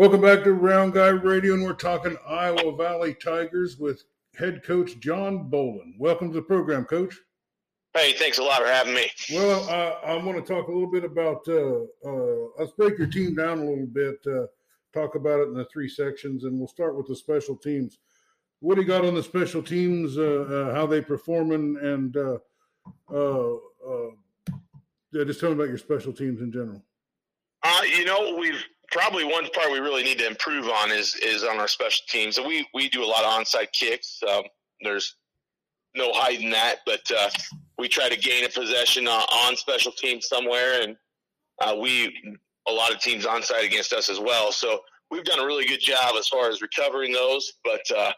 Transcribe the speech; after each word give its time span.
Welcome 0.00 0.22
back 0.22 0.44
to 0.44 0.54
Round 0.54 0.94
Guy 0.94 1.08
Radio, 1.08 1.52
and 1.52 1.62
we're 1.62 1.74
talking 1.74 2.16
Iowa 2.26 2.74
Valley 2.74 3.12
Tigers 3.22 3.76
with 3.76 4.02
head 4.34 4.64
coach 4.64 4.98
John 4.98 5.50
Bolin. 5.50 5.92
Welcome 5.98 6.28
to 6.28 6.34
the 6.36 6.40
program, 6.40 6.86
Coach. 6.86 7.14
Hey, 7.92 8.14
thanks 8.14 8.38
a 8.38 8.42
lot 8.42 8.62
for 8.62 8.66
having 8.66 8.94
me. 8.94 9.10
Well, 9.30 9.68
uh, 9.68 10.06
I 10.06 10.16
want 10.24 10.38
to 10.38 10.54
talk 10.54 10.68
a 10.68 10.72
little 10.72 10.90
bit 10.90 11.04
about. 11.04 11.46
Uh, 11.46 11.80
uh, 12.02 12.48
let's 12.58 12.72
break 12.72 12.96
your 12.96 13.08
team 13.08 13.34
down 13.34 13.58
a 13.58 13.64
little 13.66 13.84
bit. 13.84 14.26
Uh, 14.26 14.46
talk 14.94 15.16
about 15.16 15.40
it 15.40 15.48
in 15.48 15.54
the 15.54 15.66
three 15.66 15.90
sections, 15.90 16.44
and 16.44 16.58
we'll 16.58 16.66
start 16.66 16.96
with 16.96 17.06
the 17.06 17.14
special 17.14 17.54
teams. 17.54 17.98
What 18.60 18.76
do 18.76 18.80
you 18.80 18.86
got 18.86 19.04
on 19.04 19.14
the 19.14 19.22
special 19.22 19.62
teams? 19.62 20.16
Uh, 20.16 20.46
uh, 20.70 20.74
how 20.74 20.86
they 20.86 21.02
performing, 21.02 21.76
and 21.82 22.16
yeah, 25.12 25.24
just 25.26 25.40
tell 25.40 25.50
me 25.50 25.56
about 25.56 25.68
your 25.68 25.76
special 25.76 26.14
teams 26.14 26.40
in 26.40 26.50
general. 26.50 26.82
Uh, 27.62 27.82
you 27.82 28.06
know, 28.06 28.36
we've 28.40 28.64
probably 28.90 29.24
one 29.24 29.48
part 29.50 29.70
we 29.70 29.78
really 29.78 30.02
need 30.02 30.18
to 30.18 30.26
improve 30.26 30.68
on 30.68 30.90
is 30.90 31.14
is 31.16 31.44
on 31.44 31.58
our 31.58 31.68
special 31.68 32.04
teams. 32.08 32.38
And 32.38 32.46
we 32.46 32.66
we 32.74 32.88
do 32.88 33.04
a 33.04 33.06
lot 33.06 33.24
of 33.24 33.32
onside 33.32 33.72
kicks. 33.72 34.20
Um, 34.28 34.44
there's 34.82 35.16
no 35.94 36.12
hiding 36.12 36.50
that, 36.50 36.76
but 36.86 37.02
uh, 37.16 37.30
we 37.78 37.88
try 37.88 38.08
to 38.08 38.16
gain 38.16 38.44
a 38.44 38.48
possession 38.48 39.08
uh, 39.08 39.24
on 39.32 39.56
special 39.56 39.92
teams 39.92 40.28
somewhere, 40.28 40.82
and 40.82 40.96
uh, 41.60 41.74
we 41.76 42.38
a 42.68 42.72
lot 42.72 42.92
of 42.92 43.00
teams 43.00 43.26
onside 43.26 43.64
against 43.64 43.92
us 43.92 44.08
as 44.08 44.20
well. 44.20 44.52
So 44.52 44.80
we've 45.10 45.24
done 45.24 45.40
a 45.40 45.46
really 45.46 45.66
good 45.66 45.80
job 45.80 46.14
as 46.18 46.28
far 46.28 46.48
as 46.48 46.62
recovering 46.62 47.12
those, 47.12 47.52
but 47.64 47.82
uh, 47.96 48.12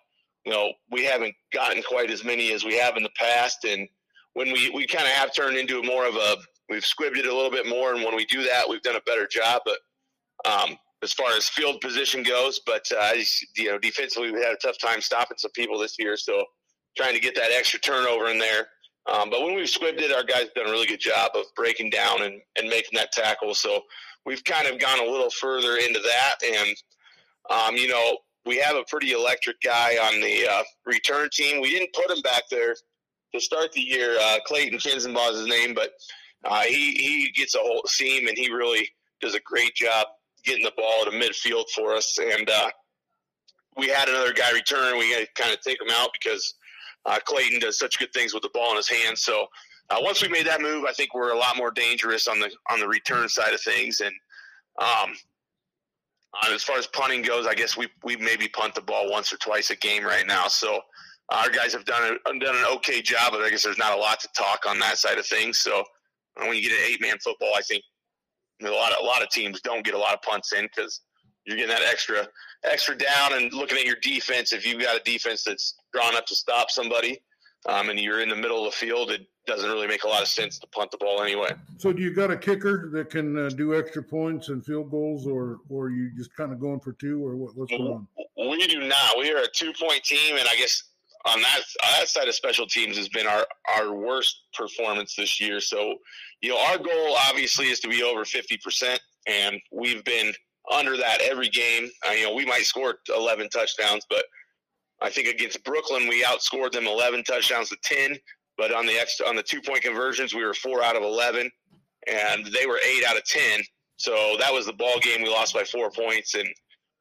you 0.45 0.53
know 0.53 0.73
we 0.91 1.05
haven't 1.05 1.35
gotten 1.53 1.83
quite 1.83 2.11
as 2.11 2.25
many 2.25 2.53
as 2.53 2.65
we 2.65 2.77
have 2.77 2.97
in 2.97 3.03
the 3.03 3.11
past. 3.17 3.65
And 3.65 3.89
when 4.35 4.53
we 4.53 4.71
we 4.71 4.87
kind 4.87 5.05
of 5.05 5.13
have 5.13 5.35
turned 5.35 5.57
into 5.57 5.83
more 5.83 6.07
of 6.07 6.17
a 6.17 6.37
we've 6.69 6.83
squibbed 6.85 7.19
it 7.19 7.27
a 7.27 7.35
little 7.35 7.51
bit 7.51 7.67
more, 7.67 7.95
and 7.95 8.05
when 8.05 8.17
we 8.17 8.25
do 8.27 8.43
that, 8.45 8.69
we've 8.69 8.83
done 8.83 8.97
a 8.97 9.03
better 9.03 9.27
job. 9.27 9.63
But 9.65 9.79
um, 10.45 10.77
as 11.03 11.13
far 11.13 11.33
as 11.37 11.49
field 11.49 11.81
position 11.81 12.23
goes, 12.23 12.61
but 12.65 12.87
uh, 12.97 13.13
you 13.57 13.71
know, 13.71 13.79
defensively, 13.79 14.31
we 14.31 14.41
had 14.41 14.53
a 14.53 14.57
tough 14.57 14.79
time 14.79 15.01
stopping 15.01 15.37
some 15.37 15.51
people 15.53 15.79
this 15.79 15.97
year. 15.99 16.17
So 16.17 16.45
trying 16.97 17.15
to 17.15 17.21
get 17.21 17.35
that 17.35 17.51
extra 17.53 17.81
turnover 17.81 18.29
in 18.29 18.39
there. 18.39 18.69
Um, 19.13 19.31
but 19.31 19.43
when 19.43 19.55
we've 19.55 19.67
squibbed 19.67 20.01
it, 20.01 20.13
our 20.13 20.23
guys 20.23 20.49
done 20.55 20.69
a 20.69 20.71
really 20.71 20.87
good 20.87 21.01
job 21.01 21.33
of 21.35 21.45
breaking 21.57 21.91
down 21.91 22.23
and, 22.23 22.41
and 22.57 22.69
making 22.69 22.97
that 22.97 23.11
tackle. 23.11 23.55
So 23.55 23.81
we've 24.25 24.45
kind 24.45 24.69
of 24.69 24.79
gone 24.79 25.01
a 25.01 25.11
little 25.11 25.31
further 25.31 25.77
into 25.77 26.01
that. 26.01 26.35
And, 26.45 26.77
um, 27.51 27.77
you 27.77 27.89
know, 27.89 28.19
we 28.47 28.59
have 28.59 28.77
a 28.77 28.85
pretty 28.89 29.13
electric 29.13 29.61
guy 29.61 29.97
on 29.97 30.21
the 30.21 30.47
uh, 30.49 30.63
return 30.87 31.29
team. 31.33 31.61
We 31.61 31.71
didn't 31.71 31.95
put 31.95 32.11
him 32.11 32.23
back 32.23 32.45
there 32.51 32.77
to 33.35 33.41
start 33.41 33.73
the 33.73 33.81
year. 33.81 34.17
Uh, 34.21 34.39
Clayton 34.47 34.79
Kinzenbaugh 34.79 35.33
is 35.33 35.39
his 35.39 35.49
name, 35.49 35.75
but 35.75 35.91
uh, 36.45 36.63
he, 36.63 36.93
he 36.93 37.33
gets 37.35 37.57
a 37.57 37.59
whole 37.59 37.83
seam 37.87 38.29
and 38.29 38.37
he 38.37 38.53
really 38.53 38.89
does 39.21 39.35
a 39.35 39.41
great 39.41 39.75
job 39.75 40.07
getting 40.45 40.65
the 40.65 40.73
ball 40.77 41.05
to 41.05 41.11
midfield 41.11 41.65
for 41.75 41.95
us. 41.95 42.19
And 42.19 42.49
uh, 42.49 42.71
we 43.77 43.89
had 43.89 44.09
another 44.09 44.33
guy 44.33 44.51
return. 44.53 44.99
We 44.99 45.11
had 45.13 45.27
to 45.27 45.43
kind 45.43 45.55
of 45.55 45.61
take 45.61 45.81
him 45.81 45.91
out 45.91 46.11
because 46.13 46.55
uh, 47.07 47.19
Clayton 47.25 47.61
does 47.61 47.79
such 47.79 47.99
good 47.99 48.13
things 48.13 48.35
with 48.35 48.43
the 48.43 48.51
ball 48.53 48.71
in 48.71 48.77
his 48.77 48.89
hands. 48.89 49.23
So 49.23 49.47
uh, 49.91 49.97
once 50.01 50.23
we 50.23 50.29
made 50.29 50.47
that 50.47 50.61
move, 50.61 50.85
I 50.89 50.93
think 50.93 51.15
we're 51.15 51.33
a 51.33 51.39
lot 51.39 51.57
more 51.57 51.71
dangerous 51.71 52.29
on 52.29 52.41
the 52.41 52.51
on 52.71 52.81
the 52.81 52.89
return 52.89 53.29
side 53.29 53.53
of 53.53 53.61
things. 53.61 54.01
And 54.01 54.15
um, 54.81 55.15
as 56.51 56.63
far 56.63 56.79
as 56.79 56.87
punting 56.87 57.23
goes, 57.23 57.47
I 57.47 57.55
guess 57.55 57.77
we 57.77 57.89
we 58.05 58.17
maybe 58.17 58.49
punt 58.49 58.75
the 58.75 58.83
ball 58.83 59.11
once 59.11 59.33
or 59.33 59.37
twice 59.39 59.71
a 59.71 59.77
game 59.77 60.05
right 60.05 60.27
now. 60.27 60.49
So 60.49 60.81
our 61.31 61.51
guys 61.51 61.73
have 61.73 61.85
done 61.85 62.19
a, 62.27 62.39
done 62.39 62.57
an 62.57 62.65
okay 62.77 63.03
job, 63.03 63.33
but 63.33 63.43
I 63.43 63.51
guess 63.51 63.63
there's 63.63 63.79
not 63.79 63.97
a 63.97 64.01
lot 64.01 64.21
to 64.21 64.29
talk 64.37 64.61
on 64.69 64.79
that 64.81 64.99
side 64.99 65.19
of 65.19 65.27
things. 65.27 65.59
So 65.59 65.83
when 66.37 66.55
you 66.55 66.63
get 66.63 66.73
an 66.73 66.85
eight 66.87 67.01
man 67.01 67.19
football, 67.19 67.53
I 67.57 67.63
think 67.63 67.83
a 68.67 68.75
lot 68.75 68.93
of 68.93 68.99
a 69.03 69.07
lot 69.07 69.23
of 69.23 69.29
teams 69.31 69.61
don't 69.61 69.85
get 69.85 69.95
a 69.95 69.99
lot 69.99 70.15
of 70.15 70.23
punts 70.23 70.53
in 70.53 70.65
because 70.65 71.01
you're 71.45 71.57
getting 71.57 71.75
that 71.75 71.83
extra 71.83 72.27
extra 72.65 72.97
down 72.97 73.35
and 73.35 73.53
looking 73.53 73.79
at 73.79 73.85
your 73.85 73.97
defense. 74.03 74.53
If 74.53 74.67
you've 74.67 74.81
got 74.81 74.97
a 74.97 75.03
defense 75.05 75.45
that's 75.45 75.75
drawn 75.93 76.15
up 76.15 76.27
to 76.27 76.35
stop 76.35 76.71
somebody, 76.71 77.21
um, 77.67 77.91
and 77.91 77.99
you're 77.99 78.21
in 78.21 78.29
the 78.29 78.37
middle 78.37 78.65
of 78.67 78.73
the 78.73 78.77
field, 78.77 79.11
it 79.11 79.27
doesn't 79.47 79.69
really 79.69 79.87
make 79.87 80.05
a 80.05 80.09
lot 80.09 80.23
of 80.23 80.29
sense 80.29 80.59
to 80.59 80.67
punt 80.69 80.91
the 80.91 80.99
ball 80.99 81.23
anyway. 81.23 81.51
So, 81.79 81.93
do 81.93 82.03
you 82.03 82.15
got 82.15 82.31
a 82.31 82.37
kicker 82.37 82.91
that 82.93 83.11
can 83.11 83.37
uh, 83.37 83.49
do 83.51 83.79
extra 83.79 84.03
points 84.03 84.49
and 84.49 84.65
field 84.65 84.91
goals, 84.91 85.27
or 85.27 85.59
or 85.69 85.91
you 85.91 86.11
just 86.17 86.35
kind 86.37 86.53
of 86.53 86.61
going 86.61 86.81
for 86.81 86.93
two, 86.93 87.25
or 87.25 87.37
what, 87.37 87.57
what's 87.57 87.71
going 87.71 87.93
on? 87.93 88.07
We 88.37 88.67
do 88.67 88.81
not. 88.81 89.19
We 89.19 89.33
are 89.33 89.39
a 89.39 89.49
two 89.53 89.73
point 89.81 90.03
team, 90.05 90.37
and 90.37 90.47
I 90.49 90.57
guess 90.57 90.83
on 91.25 91.41
that 91.41 91.61
on 91.85 91.93
that 91.99 92.09
side 92.09 92.29
of 92.29 92.35
special 92.35 92.67
teams 92.67 92.97
has 92.97 93.09
been 93.09 93.27
our 93.27 93.47
our 93.77 93.95
worst 93.95 94.45
performance 94.55 95.15
this 95.17 95.41
year. 95.41 95.61
So, 95.61 95.95
you 96.41 96.51
know, 96.51 96.59
our 96.59 96.79
goal 96.79 97.17
obviously 97.29 97.67
is 97.67 97.81
to 97.81 97.89
be 97.89 98.03
over 98.03 98.25
fifty 98.25 98.59
percent, 98.59 99.01
and 99.27 99.61
we've 99.73 100.05
been 100.05 100.33
under 100.71 100.97
that 100.97 101.21
every 101.23 101.49
game. 101.49 101.91
Uh, 102.07 102.13
you 102.13 102.25
know, 102.25 102.35
we 102.35 102.47
might 102.47 102.63
score 102.63 102.97
11 103.15 103.49
touchdowns, 103.49 104.07
but 104.09 104.25
I 105.01 105.11
think 105.11 105.29
against 105.29 105.63
Brooklyn 105.65 106.09
we 106.09 106.23
outscored 106.23 106.73
them 106.73 106.87
11 106.87 107.25
touchdowns 107.25 107.69
to 107.71 107.77
10. 107.83 108.17
But 108.57 108.73
on 108.73 108.87
the 108.87 108.93
extra, 108.93 109.27
on 109.27 109.35
the 109.35 109.43
two 109.43 109.61
point 109.61 109.83
conversions, 109.83 110.35
we 110.35 110.45
were 110.45 110.55
four 110.55 110.83
out 110.83 110.95
of 110.95 111.03
11, 111.03 111.51
and 112.07 112.47
they 112.47 112.67
were 112.67 112.79
eight 112.87 113.05
out 113.05 113.17
of 113.17 113.25
10. 113.25 113.61
So 113.97 114.37
that 114.39 114.53
was 114.53 114.67
the 114.67 114.73
ball 114.73 114.99
game. 115.01 115.23
We 115.23 115.31
lost 115.31 115.55
by 115.55 115.65
four 115.65 115.91
points, 115.91 116.35
and 116.35 116.49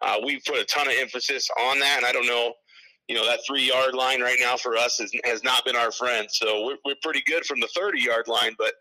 uh, 0.02 0.18
we 0.26 0.40
put 0.48 0.58
a 0.58 0.66
ton 0.66 0.88
of 0.88 0.94
emphasis 0.98 1.48
on 1.60 1.80
that. 1.80 1.98
And 1.98 2.06
I 2.06 2.12
don't 2.12 2.26
know, 2.26 2.54
you 3.12 3.18
know, 3.18 3.26
that 3.26 3.42
three 3.46 3.68
yard 3.68 3.94
line 3.94 4.22
right 4.22 4.38
now 4.40 4.56
for 4.56 4.78
us 4.78 5.02
is, 5.02 5.12
has 5.26 5.44
not 5.44 5.66
been 5.66 5.76
our 5.76 5.92
friend. 5.92 6.30
So 6.32 6.66
we're, 6.66 6.78
we're 6.86 6.96
pretty 7.04 7.22
good 7.28 7.46
from 7.46 7.60
the 7.60 7.68
30 7.76 8.00
yard 8.00 8.30
line, 8.30 8.56
but 8.58 8.72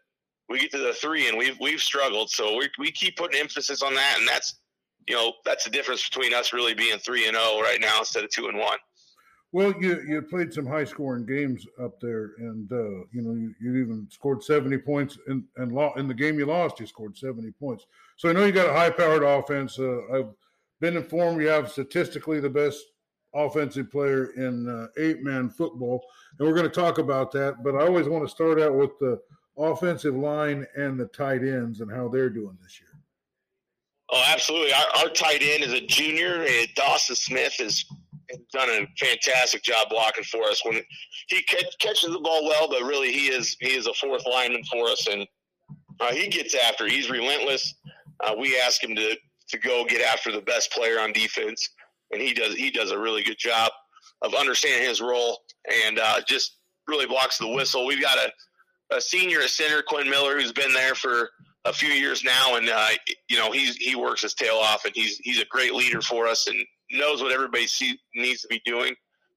we 0.49 0.61
get 0.61 0.71
to 0.71 0.79
the 0.79 0.93
three 0.93 1.29
and 1.29 1.37
we've 1.37 1.59
we've 1.59 1.81
struggled. 1.81 2.31
So 2.31 2.57
we 2.57 2.69
we 2.79 2.93
keep 2.93 3.17
putting 3.17 3.41
emphasis 3.41 3.83
on 3.83 3.93
that, 3.95 4.17
and 4.21 4.29
that's 4.29 4.61
you 5.09 5.17
know 5.17 5.33
that's 5.45 5.65
the 5.65 5.71
difference 5.71 6.09
between 6.09 6.33
us 6.33 6.53
really 6.53 6.75
being 6.75 6.97
three 6.99 7.27
and 7.27 7.37
oh 7.37 7.61
right 7.61 7.81
now 7.81 7.99
instead 7.99 8.23
of 8.23 8.31
two 8.31 8.47
and 8.47 8.57
one. 8.57 8.79
Well, 9.51 9.75
you 9.81 10.01
you 10.07 10.23
played 10.23 10.53
some 10.53 10.67
high 10.67 10.85
scoring 10.85 11.27
games 11.27 11.67
up 11.83 12.01
there, 12.01 12.31
and 12.39 12.71
uh, 12.71 13.05
you 13.13 13.23
know 13.23 13.33
you, 13.33 13.53
you 13.61 13.83
even 13.83 14.07
scored 14.11 14.45
seventy 14.45 14.79
points 14.79 15.19
in 15.27 15.45
and 15.57 15.73
law 15.73 15.93
in 15.95 16.07
the 16.07 16.15
game 16.15 16.39
you 16.39 16.47
lost. 16.47 16.79
You 16.79 16.87
scored 16.87 17.17
seventy 17.17 17.51
points, 17.51 17.85
so 18.17 18.29
I 18.29 18.33
know 18.33 18.45
you 18.45 18.53
got 18.53 18.71
a 18.71 18.73
high 18.73 18.91
powered 18.91 19.25
offense. 19.25 19.77
Uh, 19.77 20.03
I've 20.13 20.31
been 20.81 20.97
informed 20.97 21.43
you 21.43 21.49
have 21.49 21.69
statistically 21.69 22.39
the 22.39 22.49
best 22.49 22.81
offensive 23.35 23.91
player 23.91 24.33
in 24.37 24.69
uh, 24.69 24.89
eight 24.99 25.23
man 25.23 25.49
football, 25.51 26.05
and 26.39 26.47
we're 26.47 26.55
going 26.55 26.69
to 26.69 26.75
talk 26.75 26.99
about 26.99 27.33
that. 27.33 27.63
But 27.63 27.75
I 27.77 27.87
always 27.87 28.09
want 28.09 28.25
to 28.25 28.29
start 28.29 28.61
out 28.61 28.75
with 28.75 28.99
the 28.99 29.21
offensive 29.57 30.15
line 30.15 30.67
and 30.77 30.99
the 30.99 31.07
tight 31.07 31.43
ends 31.43 31.81
and 31.81 31.91
how 31.91 32.09
they're 32.09 32.31
doing 32.31 32.57
this 32.63 32.81
year. 32.81 32.89
Oh, 34.13 34.25
absolutely. 34.29 34.73
Our, 34.73 35.05
our 35.05 35.09
tight 35.11 35.43
end 35.43 35.63
is 35.63 35.73
a 35.73 35.87
junior. 35.87 36.43
And 36.43 36.69
Dawson 36.75 37.15
Smith 37.15 37.55
has 37.59 37.85
done 38.53 38.69
a 38.69 38.87
fantastic 38.99 39.63
job 39.63 39.89
blocking 39.89 40.25
for 40.25 40.45
us. 40.45 40.65
When 40.65 40.81
he 41.29 41.43
catch, 41.43 41.79
catches 41.79 42.11
the 42.11 42.21
ball 42.21 42.45
well, 42.45 42.69
but 42.69 42.83
really 42.83 43.13
he 43.13 43.27
is 43.27 43.57
he 43.61 43.75
is 43.75 43.87
a 43.87 43.95
fourth 43.95 44.25
lineman 44.27 44.65
for 44.65 44.89
us, 44.89 45.07
and 45.07 45.27
uh, 46.01 46.13
he 46.13 46.29
gets 46.29 46.55
after. 46.55 46.89
He's 46.89 47.11
relentless. 47.11 47.75
Uh, 48.21 48.35
we 48.39 48.59
ask 48.59 48.83
him 48.83 48.97
to 48.97 49.17
to 49.49 49.59
go 49.59 49.85
get 49.85 50.01
after 50.01 50.31
the 50.33 50.43
best 50.43 50.73
player 50.73 51.01
on 51.01 51.13
defense, 51.13 51.69
and 52.11 52.21
he 52.21 52.35
does 52.35 52.55
he 52.55 52.71
does 52.71 52.91
a 52.91 52.99
really 52.99 53.23
good 53.23 53.39
job 53.39 53.71
of 54.23 54.35
understanding 54.35 54.87
his 54.87 55.01
role 55.01 55.39
and 55.87 55.99
uh, 55.99 56.21
just 56.27 56.59
really 56.87 57.07
blocks 57.07 57.39
the 57.39 57.49
whistle. 57.49 57.87
We've 57.87 58.03
got 58.03 58.19
a, 58.19 58.97
a 58.97 59.01
senior 59.01 59.41
at 59.41 59.51
center, 59.51 59.83
Quinn 59.83 60.11
Miller, 60.11 60.39
who's 60.39 60.53
been 60.53 60.73
there 60.73 60.95
for 60.95 61.31
a 61.65 61.73
few 61.73 61.91
years 61.91 62.25
now, 62.25 62.57
and 62.57 62.69
uh, 62.69 62.89
you 63.29 63.37
know 63.37 63.53
he's 63.53 63.77
he 63.77 63.95
works 63.95 64.23
his 64.23 64.35
tail 64.35 64.57
off, 64.57 64.85
and 64.85 64.95
he's 64.95 65.19
he's 65.19 65.41
a 65.41 65.47
great 65.47 65.75
leader 65.75 66.01
for 66.01 66.27
us, 66.27 66.47
and 66.47 66.59
knows 66.91 67.23
what 67.23 67.33
everybody 67.33 67.67
see, 67.67 67.99
needs 68.15 68.43
to 68.43 68.49
be 68.49 68.61
doing. 68.65 68.95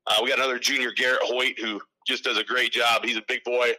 Uh, 0.07 0.19
we 0.21 0.29
got 0.29 0.39
another 0.39 0.59
junior, 0.59 0.91
Garrett 0.91 1.21
Hoyt, 1.23 1.59
who 1.59 1.79
just 2.07 2.23
does 2.23 2.37
a 2.37 2.43
great 2.43 2.71
job. 2.71 3.03
He's 3.05 3.17
a 3.17 3.23
big 3.27 3.43
boy, 3.45 3.71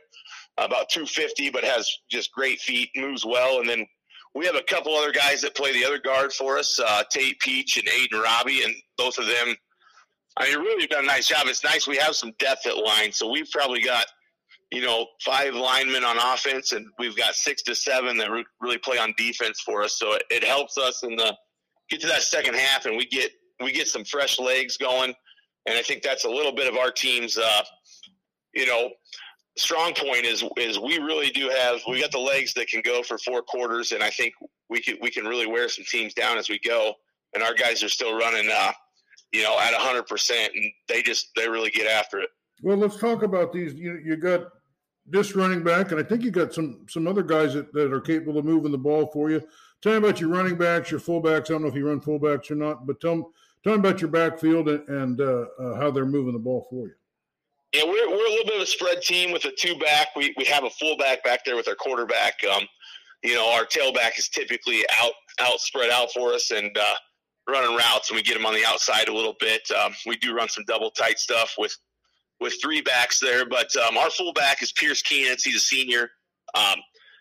about 0.56 0.88
250, 0.88 1.50
but 1.50 1.64
has 1.64 1.90
just 2.10 2.32
great 2.32 2.60
feet, 2.60 2.90
moves 2.96 3.24
well, 3.24 3.60
and 3.60 3.68
then 3.68 3.86
we 4.34 4.46
have 4.46 4.56
a 4.56 4.62
couple 4.62 4.94
other 4.94 5.12
guys 5.12 5.42
that 5.42 5.54
play 5.54 5.72
the 5.72 5.84
other 5.84 5.98
guard 5.98 6.32
for 6.32 6.58
us, 6.58 6.80
uh, 6.80 7.02
Tate 7.10 7.38
Peach 7.40 7.76
and 7.76 7.86
Aiden 7.86 8.22
Robbie, 8.22 8.62
and 8.62 8.74
both 8.96 9.18
of 9.18 9.26
them. 9.26 9.54
I 10.36 10.48
mean, 10.48 10.58
really 10.58 10.86
done 10.88 11.04
a 11.04 11.06
nice 11.06 11.28
job. 11.28 11.46
It's 11.46 11.62
nice 11.62 11.86
we 11.86 11.96
have 11.98 12.16
some 12.16 12.32
depth 12.40 12.66
at 12.66 12.76
line, 12.76 13.12
so 13.12 13.30
we've 13.30 13.50
probably 13.50 13.80
got 13.80 14.06
you 14.74 14.82
know, 14.82 15.06
five 15.24 15.54
linemen 15.54 16.02
on 16.02 16.16
offense, 16.18 16.72
and 16.72 16.86
we've 16.98 17.16
got 17.16 17.34
six 17.34 17.62
to 17.62 17.74
seven 17.76 18.16
that 18.18 18.30
re- 18.30 18.44
really 18.60 18.78
play 18.78 18.98
on 18.98 19.14
defense 19.16 19.60
for 19.60 19.84
us. 19.84 19.96
So 19.96 20.14
it, 20.14 20.24
it, 20.30 20.44
helps 20.44 20.76
us 20.76 21.04
in 21.04 21.14
the 21.14 21.36
get 21.88 22.00
to 22.00 22.08
that 22.08 22.22
second 22.22 22.56
half, 22.56 22.84
and 22.84 22.96
we 22.96 23.06
get 23.06 23.30
we 23.62 23.70
get 23.70 23.86
some 23.86 24.04
fresh 24.04 24.40
legs 24.40 24.76
going. 24.76 25.14
And 25.66 25.78
I 25.78 25.82
think 25.82 26.02
that's 26.02 26.24
a 26.24 26.28
little 26.28 26.52
bit 26.52 26.66
of 26.66 26.76
our 26.76 26.90
team's, 26.90 27.38
uh, 27.38 27.62
you 28.52 28.66
know, 28.66 28.90
strong 29.56 29.94
point 29.94 30.24
is 30.24 30.44
is 30.56 30.78
we 30.78 30.98
really 30.98 31.30
do 31.30 31.48
have 31.48 31.80
we 31.88 32.00
got 32.00 32.10
the 32.10 32.18
legs 32.18 32.54
that 32.54 32.68
can 32.68 32.82
go 32.82 33.02
for 33.02 33.18
four 33.18 33.42
quarters, 33.42 33.92
and 33.92 34.02
I 34.02 34.10
think 34.10 34.34
we 34.68 34.80
can 34.80 34.96
we 35.00 35.10
can 35.10 35.24
really 35.24 35.46
wear 35.46 35.68
some 35.68 35.84
teams 35.84 36.14
down 36.14 36.38
as 36.38 36.48
we 36.48 36.58
go. 36.58 36.94
And 37.34 37.42
our 37.42 37.54
guys 37.54 37.82
are 37.82 37.88
still 37.88 38.16
running, 38.16 38.48
uh, 38.52 38.72
you 39.32 39.42
know, 39.42 39.58
at 39.58 39.74
hundred 39.74 40.06
percent, 40.06 40.52
and 40.54 40.70
they 40.88 41.02
just 41.02 41.30
they 41.36 41.48
really 41.48 41.70
get 41.70 41.86
after 41.86 42.18
it. 42.18 42.30
Well, 42.62 42.76
let's 42.76 42.98
talk 42.98 43.22
about 43.22 43.52
these. 43.52 43.74
You 43.74 44.00
you 44.04 44.16
got 44.16 44.42
this 45.06 45.34
running 45.34 45.62
back, 45.62 45.90
and 45.90 46.00
I 46.00 46.02
think 46.02 46.22
you 46.22 46.30
got 46.30 46.54
some 46.54 46.86
some 46.88 47.06
other 47.06 47.22
guys 47.22 47.54
that, 47.54 47.72
that 47.72 47.92
are 47.92 48.00
capable 48.00 48.38
of 48.38 48.44
moving 48.44 48.72
the 48.72 48.78
ball 48.78 49.06
for 49.12 49.30
you. 49.30 49.42
Tell 49.82 49.92
me 49.92 49.98
about 49.98 50.20
your 50.20 50.30
running 50.30 50.56
backs, 50.56 50.90
your 50.90 51.00
fullbacks. 51.00 51.50
I 51.50 51.54
don't 51.54 51.62
know 51.62 51.68
if 51.68 51.74
you 51.74 51.86
run 51.86 52.00
fullbacks 52.00 52.50
or 52.50 52.54
not, 52.54 52.86
but 52.86 53.00
tell 53.00 53.16
me, 53.16 53.24
tell 53.62 53.74
me 53.74 53.80
about 53.80 54.00
your 54.00 54.10
backfield 54.10 54.68
and, 54.68 54.88
and 54.88 55.20
uh, 55.20 55.44
uh, 55.60 55.74
how 55.76 55.90
they're 55.90 56.06
moving 56.06 56.32
the 56.32 56.38
ball 56.38 56.66
for 56.70 56.86
you. 56.86 56.94
Yeah, 57.74 57.82
we're, 57.86 58.08
we're 58.08 58.26
a 58.26 58.30
little 58.30 58.44
bit 58.46 58.54
of 58.54 58.62
a 58.62 58.66
spread 58.66 59.02
team 59.02 59.32
with 59.32 59.44
a 59.46 59.50
two 59.58 59.76
back. 59.80 60.08
We, 60.14 60.32
we 60.38 60.44
have 60.44 60.62
a 60.62 60.70
fullback 60.70 61.24
back 61.24 61.44
there 61.44 61.56
with 61.56 61.66
our 61.66 61.74
quarterback. 61.74 62.34
Um, 62.54 62.62
you 63.24 63.34
know, 63.34 63.52
our 63.52 63.64
tailback 63.64 64.16
is 64.16 64.28
typically 64.28 64.84
out 65.02 65.10
out 65.40 65.58
spread 65.58 65.90
out 65.90 66.12
for 66.12 66.32
us 66.32 66.52
and 66.52 66.70
uh, 66.78 66.94
running 67.48 67.76
routes, 67.76 68.10
and 68.10 68.16
we 68.16 68.22
get 68.22 68.34
them 68.34 68.46
on 68.46 68.54
the 68.54 68.64
outside 68.64 69.08
a 69.08 69.12
little 69.12 69.34
bit. 69.40 69.62
Um, 69.82 69.92
we 70.06 70.16
do 70.18 70.36
run 70.36 70.48
some 70.48 70.62
double 70.68 70.92
tight 70.92 71.18
stuff 71.18 71.54
with 71.58 71.76
with 72.40 72.54
three 72.62 72.80
backs 72.80 73.18
there, 73.18 73.44
but 73.44 73.74
um, 73.76 73.96
our 73.96 74.10
fullback 74.10 74.62
is 74.62 74.70
Pierce 74.70 75.02
Keenan. 75.02 75.36
He's 75.42 75.56
a 75.56 75.58
senior. 75.58 76.10
Um, 76.54 76.76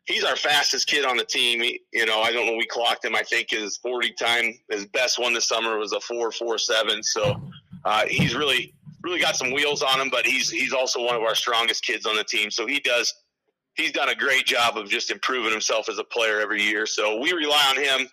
he's 0.06 0.24
our 0.24 0.36
fastest 0.36 0.88
kid 0.88 1.04
on 1.04 1.18
the 1.18 1.26
team. 1.26 1.62
He, 1.62 1.82
you 1.94 2.06
know, 2.06 2.22
I 2.22 2.32
don't 2.32 2.46
know. 2.46 2.58
We 2.58 2.68
clocked 2.68 3.06
him. 3.06 3.16
I 3.16 3.24
think 3.24 3.50
his 3.50 3.78
forty 3.78 4.14
time, 4.14 4.54
his 4.70 4.86
best 4.86 5.18
one 5.18 5.34
this 5.34 5.48
summer 5.48 5.80
was 5.80 5.94
a 5.94 6.00
four 6.00 6.32
four 6.32 6.60
seven. 6.60 7.02
So 7.02 7.42
uh, 7.86 8.06
he's 8.08 8.36
really 8.36 8.74
really 9.04 9.20
got 9.20 9.36
some 9.36 9.52
wheels 9.52 9.82
on 9.82 10.00
him. 10.00 10.10
But 10.10 10.26
he's 10.26 10.50
he's 10.50 10.74
also 10.74 11.04
one 11.04 11.16
of 11.16 11.22
our 11.22 11.36
strongest 11.36 11.84
kids 11.84 12.06
on 12.06 12.16
the 12.16 12.24
team. 12.24 12.52
So 12.52 12.66
he 12.66 12.80
does. 12.80 13.14
He's 13.76 13.92
done 13.92 14.10
a 14.10 14.16
great 14.16 14.46
job 14.46 14.78
of 14.78 14.88
just 14.88 15.10
improving 15.10 15.52
himself 15.52 15.90
as 15.90 15.98
a 15.98 16.04
player 16.04 16.40
every 16.40 16.62
year. 16.62 16.86
So 16.86 17.20
we 17.20 17.34
rely 17.34 17.66
on 17.72 17.84
him 17.84 18.08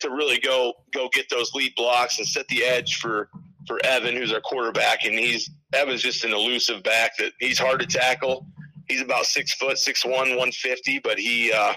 to 0.00 0.10
really 0.10 0.38
go 0.38 0.74
go 0.92 1.08
get 1.12 1.28
those 1.30 1.52
lead 1.54 1.72
blocks 1.74 2.18
and 2.18 2.26
set 2.26 2.46
the 2.48 2.64
edge 2.64 2.96
for 2.96 3.30
for 3.66 3.78
Evan, 3.84 4.14
who's 4.14 4.32
our 4.32 4.40
quarterback, 4.40 5.04
and 5.04 5.18
he's 5.18 5.50
Evan's 5.72 6.02
just 6.02 6.24
an 6.24 6.32
elusive 6.32 6.82
back 6.82 7.16
that 7.18 7.32
he's 7.40 7.58
hard 7.58 7.80
to 7.80 7.86
tackle 7.86 8.46
he's 8.88 9.02
about 9.02 9.26
six 9.26 9.54
foot, 9.54 9.78
six 9.78 10.04
one, 10.04 10.36
one 10.36 10.52
fifty, 10.52 10.98
but 10.98 11.18
he 11.18 11.52
uh, 11.52 11.74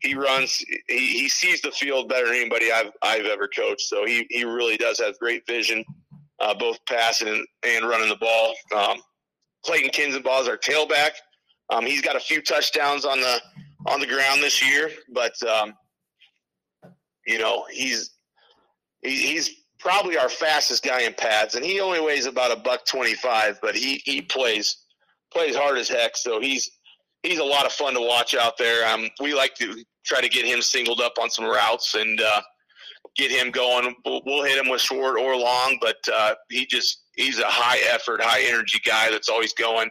he 0.00 0.14
runs. 0.14 0.64
He, 0.88 1.20
he 1.20 1.28
sees 1.28 1.60
the 1.60 1.70
field 1.70 2.08
better 2.08 2.26
than 2.26 2.36
anybody 2.36 2.72
I've 2.72 2.92
I've 3.02 3.26
ever 3.26 3.48
coached. 3.48 3.82
So 3.82 4.04
he 4.06 4.26
he 4.30 4.44
really 4.44 4.76
does 4.76 4.98
have 5.00 5.18
great 5.18 5.46
vision, 5.46 5.84
uh, 6.40 6.54
both 6.54 6.78
passing 6.86 7.44
and, 7.64 7.88
running 7.88 8.08
the 8.08 8.16
ball. 8.16 8.54
Um, 8.76 8.98
Clayton 9.64 9.90
Kinzenbaugh 9.90 10.42
is 10.42 10.48
our 10.48 10.56
tailback. 10.56 11.10
Um, 11.70 11.84
he's 11.84 12.00
got 12.00 12.16
a 12.16 12.20
few 12.20 12.40
touchdowns 12.40 13.04
on 13.04 13.20
the 13.20 13.40
on 13.86 14.00
the 14.00 14.06
ground 14.06 14.42
this 14.42 14.66
year, 14.66 14.90
but 15.12 15.34
um, 15.42 15.74
you 17.26 17.38
know 17.38 17.64
he's 17.70 18.10
he, 19.02 19.32
he's 19.32 19.50
probably 19.78 20.16
our 20.16 20.28
fastest 20.28 20.84
guy 20.84 21.02
in 21.02 21.12
pads, 21.14 21.54
and 21.54 21.64
he 21.64 21.80
only 21.80 22.00
weighs 22.00 22.26
about 22.26 22.56
a 22.56 22.60
buck 22.60 22.86
twenty 22.86 23.14
five, 23.14 23.58
but 23.60 23.74
he 23.74 24.00
he 24.04 24.22
plays 24.22 24.84
plays 25.32 25.56
hard 25.56 25.76
as 25.76 25.88
heck. 25.88 26.16
So 26.16 26.40
he's 26.40 26.70
he's 27.22 27.38
a 27.38 27.44
lot 27.44 27.66
of 27.66 27.72
fun 27.72 27.94
to 27.94 28.00
watch 28.00 28.34
out 28.34 28.56
there. 28.56 28.88
Um, 28.88 29.08
we 29.20 29.34
like 29.34 29.54
to 29.56 29.84
try 30.06 30.20
to 30.20 30.28
get 30.28 30.46
him 30.46 30.62
singled 30.62 31.00
up 31.00 31.14
on 31.20 31.28
some 31.30 31.44
routes 31.44 31.94
and 31.94 32.20
uh, 32.20 32.40
get 33.16 33.30
him 33.30 33.50
going. 33.50 33.94
We'll, 34.04 34.22
we'll, 34.24 34.44
hit 34.44 34.62
him 34.62 34.70
with 34.70 34.80
short 34.80 35.18
or 35.18 35.36
long, 35.36 35.78
but 35.80 35.96
uh, 36.12 36.34
he 36.50 36.66
just 36.66 37.02
he's 37.16 37.38
a 37.38 37.46
high 37.46 37.78
effort, 37.92 38.20
high 38.22 38.42
energy 38.42 38.80
guy 38.84 39.10
that's 39.10 39.28
always 39.28 39.52
going. 39.52 39.88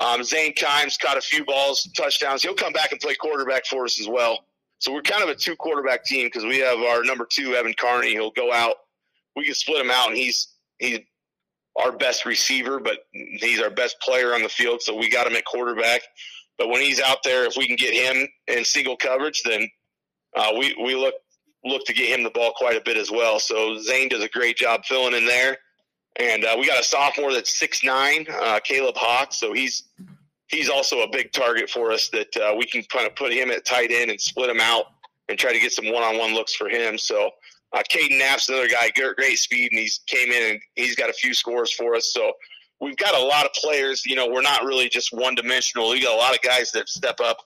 Um, 0.00 0.24
Zane 0.24 0.54
Kimes 0.54 0.98
caught 0.98 1.18
a 1.18 1.20
few 1.20 1.44
balls, 1.44 1.88
touchdowns. 1.96 2.42
He'll 2.42 2.54
come 2.54 2.72
back 2.72 2.92
and 2.92 3.00
play 3.00 3.14
quarterback 3.14 3.66
for 3.66 3.84
us 3.84 4.00
as 4.00 4.08
well. 4.08 4.44
So 4.78 4.92
we're 4.92 5.02
kind 5.02 5.22
of 5.22 5.28
a 5.28 5.34
two 5.34 5.54
quarterback 5.56 6.04
team 6.04 6.26
because 6.26 6.44
we 6.44 6.58
have 6.58 6.78
our 6.78 7.04
number 7.04 7.26
two 7.30 7.54
Evan 7.54 7.74
Carney. 7.78 8.10
He'll 8.10 8.32
go 8.32 8.52
out. 8.52 8.76
We 9.36 9.44
can 9.44 9.54
split 9.54 9.80
him 9.80 9.90
out, 9.90 10.08
and 10.08 10.16
he's 10.16 10.48
he's 10.78 11.00
our 11.76 11.92
best 11.92 12.26
receiver, 12.26 12.80
but 12.80 13.06
he's 13.12 13.60
our 13.60 13.70
best 13.70 14.00
player 14.00 14.34
on 14.34 14.42
the 14.42 14.48
field, 14.48 14.82
so 14.82 14.94
we 14.94 15.08
got 15.08 15.26
him 15.26 15.36
at 15.36 15.44
quarterback. 15.44 16.02
But 16.58 16.68
when 16.68 16.82
he's 16.82 17.00
out 17.00 17.22
there, 17.22 17.46
if 17.46 17.56
we 17.56 17.66
can 17.66 17.76
get 17.76 17.94
him 17.94 18.28
in 18.48 18.64
single 18.64 18.96
coverage, 18.96 19.42
then 19.44 19.68
uh, 20.36 20.52
we 20.58 20.76
we 20.82 20.94
look 20.94 21.14
look 21.64 21.84
to 21.86 21.92
get 21.92 22.08
him 22.08 22.24
the 22.24 22.30
ball 22.30 22.52
quite 22.56 22.76
a 22.76 22.82
bit 22.84 22.96
as 22.96 23.10
well. 23.10 23.38
So 23.38 23.78
Zane 23.80 24.08
does 24.08 24.22
a 24.22 24.28
great 24.28 24.56
job 24.56 24.84
filling 24.84 25.14
in 25.14 25.26
there, 25.26 25.58
and 26.16 26.44
uh, 26.44 26.56
we 26.58 26.66
got 26.66 26.80
a 26.80 26.84
sophomore 26.84 27.32
that's 27.32 27.58
six 27.58 27.84
nine, 27.84 28.26
uh, 28.42 28.60
Caleb 28.64 28.96
Hawk. 28.96 29.32
So 29.32 29.52
he's 29.52 29.84
he's 30.48 30.68
also 30.68 31.00
a 31.00 31.08
big 31.08 31.32
target 31.32 31.70
for 31.70 31.92
us 31.92 32.08
that 32.10 32.36
uh, 32.36 32.54
we 32.56 32.66
can 32.66 32.82
kind 32.84 33.06
of 33.06 33.16
put 33.16 33.32
him 33.32 33.50
at 33.50 33.64
tight 33.64 33.90
end 33.90 34.10
and 34.10 34.20
split 34.20 34.50
him 34.50 34.60
out 34.60 34.86
and 35.28 35.38
try 35.38 35.52
to 35.52 35.58
get 35.58 35.72
some 35.72 35.86
one 35.86 36.02
on 36.02 36.18
one 36.18 36.34
looks 36.34 36.54
for 36.54 36.68
him. 36.68 36.98
So 36.98 37.30
uh, 37.72 37.82
Caden 37.90 38.18
Knapp's 38.18 38.48
another 38.48 38.68
guy, 38.68 38.90
great 38.90 39.38
speed, 39.38 39.70
and 39.72 39.80
he's 39.80 40.00
came 40.06 40.30
in 40.30 40.52
and 40.52 40.60
he's 40.74 40.94
got 40.94 41.08
a 41.10 41.14
few 41.14 41.32
scores 41.32 41.72
for 41.72 41.94
us. 41.94 42.12
So 42.12 42.32
we've 42.80 42.96
got 42.96 43.14
a 43.14 43.24
lot 43.24 43.46
of 43.46 43.52
players. 43.54 44.04
You 44.04 44.16
know, 44.16 44.28
we're 44.28 44.42
not 44.42 44.64
really 44.64 44.88
just 44.88 45.12
one 45.12 45.34
dimensional. 45.34 45.90
We 45.90 46.02
got 46.02 46.14
a 46.14 46.18
lot 46.18 46.34
of 46.34 46.42
guys 46.42 46.70
that 46.72 46.88
step 46.88 47.18
up 47.20 47.38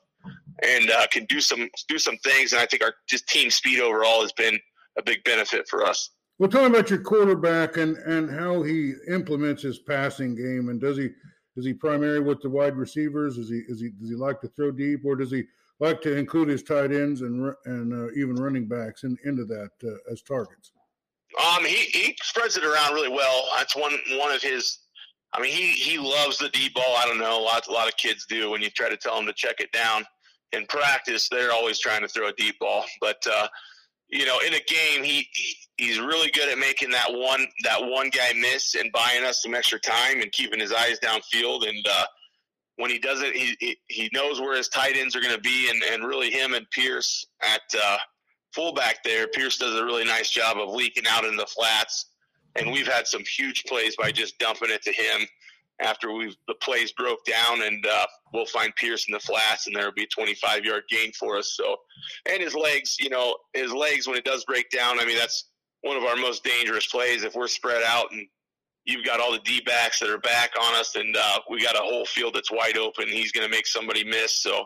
and 0.62 0.90
uh, 0.90 1.06
can 1.12 1.24
do 1.26 1.40
some 1.40 1.68
do 1.88 1.98
some 1.98 2.16
things. 2.18 2.52
And 2.52 2.60
I 2.60 2.66
think 2.66 2.82
our 2.82 2.94
just 3.08 3.28
team 3.28 3.50
speed 3.50 3.80
overall 3.80 4.22
has 4.22 4.32
been 4.32 4.58
a 4.98 5.02
big 5.02 5.22
benefit 5.24 5.68
for 5.68 5.84
us. 5.84 6.10
Well, 6.38 6.50
tell 6.50 6.68
me 6.68 6.76
about 6.76 6.90
your 6.90 7.00
quarterback 7.00 7.76
and 7.76 7.96
and 7.98 8.30
how 8.30 8.62
he 8.62 8.94
implements 9.08 9.62
his 9.62 9.78
passing 9.78 10.34
game, 10.34 10.68
and 10.68 10.80
does 10.80 10.96
he 10.96 11.10
is 11.56 11.64
he 11.64 11.72
primary 11.72 12.20
with 12.20 12.42
the 12.42 12.50
wide 12.50 12.76
receivers? 12.76 13.38
Is 13.38 13.48
he 13.48 13.62
is 13.68 13.80
he 13.80 13.90
does 13.90 14.10
he 14.10 14.16
like 14.16 14.40
to 14.42 14.48
throw 14.48 14.70
deep, 14.70 15.04
or 15.04 15.16
does 15.16 15.30
he 15.30 15.44
like 15.80 16.00
to 16.02 16.16
include 16.16 16.48
his 16.48 16.62
tight 16.62 16.92
ends 16.92 17.22
and 17.22 17.54
and 17.64 17.92
uh, 17.92 18.12
even 18.12 18.36
running 18.36 18.66
backs 18.66 19.04
in, 19.04 19.16
into 19.24 19.44
that 19.46 19.70
uh, 19.84 20.12
as 20.12 20.22
targets? 20.22 20.72
Um, 21.38 21.64
he, 21.64 21.84
he 21.86 22.16
spreads 22.22 22.56
it 22.56 22.64
around 22.64 22.94
really 22.94 23.10
well. 23.10 23.48
That's 23.56 23.76
one 23.76 23.92
one 24.12 24.34
of 24.34 24.42
his. 24.42 24.78
I 25.32 25.40
mean, 25.40 25.52
he 25.52 25.72
he 25.72 25.98
loves 25.98 26.38
the 26.38 26.48
deep 26.50 26.74
ball. 26.74 26.96
I 26.96 27.06
don't 27.06 27.18
know, 27.18 27.40
a 27.40 27.42
lot 27.42 27.66
a 27.66 27.72
lot 27.72 27.88
of 27.88 27.96
kids 27.96 28.26
do. 28.26 28.50
When 28.50 28.62
you 28.62 28.70
try 28.70 28.88
to 28.88 28.96
tell 28.96 29.16
them 29.16 29.26
to 29.26 29.32
check 29.32 29.60
it 29.60 29.72
down 29.72 30.04
in 30.52 30.66
practice, 30.66 31.28
they're 31.28 31.52
always 31.52 31.78
trying 31.78 32.02
to 32.02 32.08
throw 32.08 32.28
a 32.28 32.32
deep 32.32 32.58
ball. 32.58 32.84
But 33.00 33.24
uh, 33.30 33.48
you 34.08 34.24
know, 34.24 34.38
in 34.46 34.54
a 34.54 34.60
game, 34.60 35.02
he, 35.02 35.26
he 35.32 35.56
he's 35.76 36.00
really 36.00 36.30
good 36.30 36.48
at 36.48 36.58
making 36.58 36.90
that 36.90 37.12
one 37.12 37.46
that 37.64 37.80
one 37.80 38.10
guy 38.10 38.32
miss 38.38 38.74
and 38.74 38.90
buying 38.92 39.24
us 39.24 39.42
some 39.42 39.54
extra 39.54 39.80
time 39.80 40.20
and 40.20 40.30
keeping 40.32 40.60
his 40.60 40.72
eyes 40.72 40.98
downfield 41.00 41.68
and. 41.68 41.86
Uh, 41.86 42.04
when 42.78 42.90
he 42.90 42.98
does 42.98 43.22
it, 43.22 43.34
he 43.34 43.78
he 43.88 44.10
knows 44.12 44.38
where 44.38 44.54
his 44.56 44.68
tight 44.68 44.96
ends 44.96 45.16
are 45.16 45.20
going 45.22 45.34
to 45.34 45.40
be, 45.40 45.70
and 45.70 45.82
and 45.82 46.04
really 46.04 46.30
him 46.30 46.52
and 46.52 46.70
Pierce 46.70 47.26
at 47.42 47.62
uh, 47.82 47.96
fullback 48.54 49.02
there. 49.02 49.28
Pierce 49.28 49.56
does 49.56 49.74
a 49.80 49.84
really 49.84 50.04
nice 50.04 50.30
job 50.30 50.58
of 50.58 50.68
leaking 50.74 51.04
out 51.08 51.24
in 51.24 51.36
the 51.36 51.46
flats, 51.46 52.06
and 52.54 52.70
we've 52.70 52.86
had 52.86 53.06
some 53.06 53.22
huge 53.24 53.64
plays 53.64 53.96
by 53.96 54.12
just 54.12 54.38
dumping 54.38 54.70
it 54.70 54.82
to 54.82 54.92
him 54.92 55.26
after 55.80 56.12
we've 56.12 56.36
the 56.48 56.54
plays 56.54 56.92
broke 56.92 57.24
down, 57.24 57.62
and 57.62 57.84
uh, 57.86 58.06
we'll 58.32 58.46
find 58.46 58.74
Pierce 58.76 59.06
in 59.08 59.12
the 59.12 59.20
flats, 59.20 59.66
and 59.66 59.76
there'll 59.76 59.92
be 59.92 60.04
a 60.04 60.08
25 60.08 60.64
yard 60.64 60.82
gain 60.88 61.12
for 61.12 61.36
us. 61.36 61.54
So, 61.56 61.76
and 62.30 62.42
his 62.42 62.54
legs, 62.54 62.96
you 62.98 63.10
know, 63.10 63.36
his 63.52 63.72
legs 63.72 64.06
when 64.06 64.16
it 64.16 64.24
does 64.24 64.44
break 64.44 64.70
down, 64.70 64.98
I 64.98 65.04
mean 65.04 65.18
that's 65.18 65.50
one 65.82 65.96
of 65.96 66.04
our 66.04 66.16
most 66.16 66.42
dangerous 66.42 66.86
plays 66.86 67.22
if 67.22 67.34
we're 67.34 67.46
spread 67.46 67.82
out 67.84 68.10
and 68.10 68.26
you've 68.86 69.04
got 69.04 69.20
all 69.20 69.32
the 69.32 69.40
D 69.40 69.60
backs 69.66 69.98
that 70.00 70.08
are 70.08 70.18
back 70.18 70.52
on 70.60 70.74
us, 70.76 70.94
and 70.94 71.14
uh, 71.16 71.40
we 71.50 71.60
got 71.62 71.74
a 71.74 71.82
whole 71.82 72.06
field 72.06 72.34
that's 72.34 72.50
wide 72.50 72.78
open. 72.78 73.08
He's 73.08 73.32
going 73.32 73.46
to 73.46 73.50
make 73.50 73.66
somebody 73.66 74.04
miss. 74.04 74.40
So, 74.40 74.64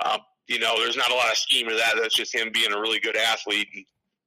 uh, 0.00 0.18
you 0.48 0.58
know, 0.58 0.74
there's 0.78 0.96
not 0.96 1.10
a 1.10 1.14
lot 1.14 1.30
of 1.30 1.36
scheme 1.36 1.68
to 1.68 1.76
that. 1.76 1.94
That's 2.00 2.16
just 2.16 2.34
him 2.34 2.50
being 2.52 2.72
a 2.72 2.80
really 2.80 2.98
good 2.98 3.16
athlete 3.16 3.68
and 3.74 3.84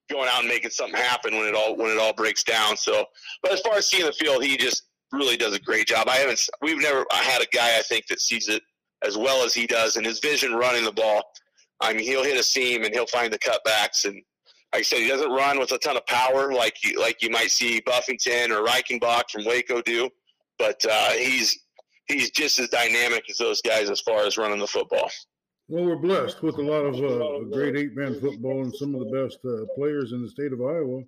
going 0.09 0.29
out 0.31 0.41
and 0.41 0.47
making 0.47 0.69
something 0.69 0.95
happen 0.95 1.35
when 1.35 1.47
it 1.47 1.55
all 1.55 1.75
when 1.75 1.89
it 1.89 1.97
all 1.97 2.13
breaks 2.13 2.43
down. 2.43 2.77
So, 2.77 3.05
but 3.41 3.51
as 3.51 3.61
far 3.61 3.75
as 3.75 3.88
seeing 3.88 4.05
the 4.05 4.13
field, 4.13 4.43
he 4.43 4.55
just 4.57 4.83
really 5.11 5.37
does 5.37 5.55
a 5.55 5.59
great 5.59 5.87
job. 5.87 6.07
I 6.07 6.17
haven't 6.17 6.41
we've 6.61 6.81
never 6.81 7.05
I 7.11 7.17
had 7.17 7.41
a 7.41 7.47
guy 7.55 7.77
I 7.77 7.81
think 7.81 8.07
that 8.07 8.19
sees 8.19 8.47
it 8.49 8.63
as 9.03 9.17
well 9.17 9.43
as 9.43 9.53
he 9.53 9.65
does, 9.65 9.95
and 9.95 10.05
his 10.05 10.19
vision 10.19 10.53
running 10.53 10.83
the 10.83 10.91
ball. 10.91 11.23
I 11.79 11.93
mean, 11.93 12.03
he'll 12.03 12.23
hit 12.23 12.39
a 12.39 12.43
seam 12.43 12.83
and 12.83 12.93
he'll 12.93 13.07
find 13.07 13.33
the 13.33 13.39
cutbacks 13.39 14.05
and 14.05 14.21
like 14.73 14.79
I 14.79 14.83
said, 14.83 14.99
he 14.99 15.07
doesn't 15.07 15.31
run 15.31 15.59
with 15.59 15.71
a 15.73 15.77
ton 15.77 15.97
of 15.97 16.05
power 16.05 16.53
like 16.53 16.81
you, 16.83 16.97
like 16.99 17.21
you 17.21 17.29
might 17.29 17.51
see 17.51 17.81
Buffington 17.81 18.51
or 18.51 18.65
Reichenbach 18.65 19.29
from 19.29 19.43
Waco 19.45 19.81
do, 19.81 20.09
but 20.57 20.81
uh, 20.89 21.11
he's 21.11 21.59
he's 22.05 22.31
just 22.31 22.57
as 22.59 22.69
dynamic 22.69 23.23
as 23.29 23.37
those 23.37 23.61
guys 23.61 23.89
as 23.89 23.99
far 23.99 24.25
as 24.25 24.37
running 24.37 24.59
the 24.59 24.67
football. 24.67 25.09
Well, 25.67 25.85
we're 25.85 25.97
blessed 25.97 26.41
with 26.41 26.57
a 26.57 26.61
lot 26.61 26.85
of 26.85 26.95
uh, 26.95 27.49
great 27.53 27.75
eight-man 27.75 28.19
football, 28.19 28.63
and 28.63 28.73
some 28.75 28.95
of 28.95 29.01
the 29.01 29.11
best 29.11 29.39
uh, 29.45 29.65
players 29.75 30.13
in 30.13 30.21
the 30.21 30.29
state 30.29 30.53
of 30.53 30.61
Iowa 30.61 31.03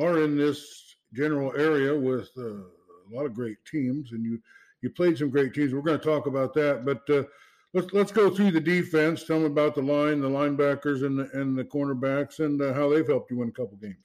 are 0.00 0.22
in 0.22 0.36
this 0.36 0.96
general 1.12 1.52
area 1.56 1.98
with 1.98 2.28
uh, 2.38 2.62
a 3.10 3.16
lot 3.16 3.26
of 3.26 3.34
great 3.34 3.58
teams. 3.70 4.12
And 4.12 4.24
you 4.24 4.40
you 4.82 4.90
played 4.90 5.18
some 5.18 5.30
great 5.30 5.54
teams. 5.54 5.74
We're 5.74 5.82
going 5.82 5.98
to 5.98 6.04
talk 6.04 6.26
about 6.26 6.54
that, 6.54 6.84
but 6.84 7.08
uh, 7.10 7.24
let's 7.74 7.92
let's 7.92 8.12
go 8.12 8.30
through 8.30 8.52
the 8.52 8.60
defense. 8.60 9.24
Tell 9.24 9.40
me 9.40 9.46
about 9.46 9.74
the 9.74 9.82
line, 9.82 10.20
the 10.20 10.28
linebackers, 10.28 11.04
and 11.04 11.18
the 11.18 11.28
and 11.38 11.56
the 11.56 11.64
cornerbacks, 11.64 12.40
and 12.40 12.60
uh, 12.60 12.72
how 12.72 12.88
they've 12.88 13.06
helped 13.06 13.30
you 13.30 13.38
win 13.38 13.48
a 13.48 13.52
couple 13.52 13.76
games. 13.76 13.96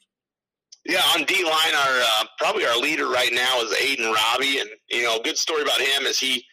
Yeah, 0.86 1.02
on 1.16 1.24
D 1.24 1.44
line, 1.44 1.74
our 1.74 2.00
uh, 2.00 2.26
probably 2.38 2.66
our 2.66 2.78
leader 2.78 3.08
right 3.08 3.32
now 3.34 3.62
is 3.62 3.72
Aiden 3.74 4.14
Robbie, 4.14 4.60
and 4.60 4.70
you 4.90 5.04
know, 5.04 5.20
good 5.24 5.38
story 5.38 5.64
about 5.64 5.82
him 5.82 6.04
is 6.04 6.20
he, 6.20 6.46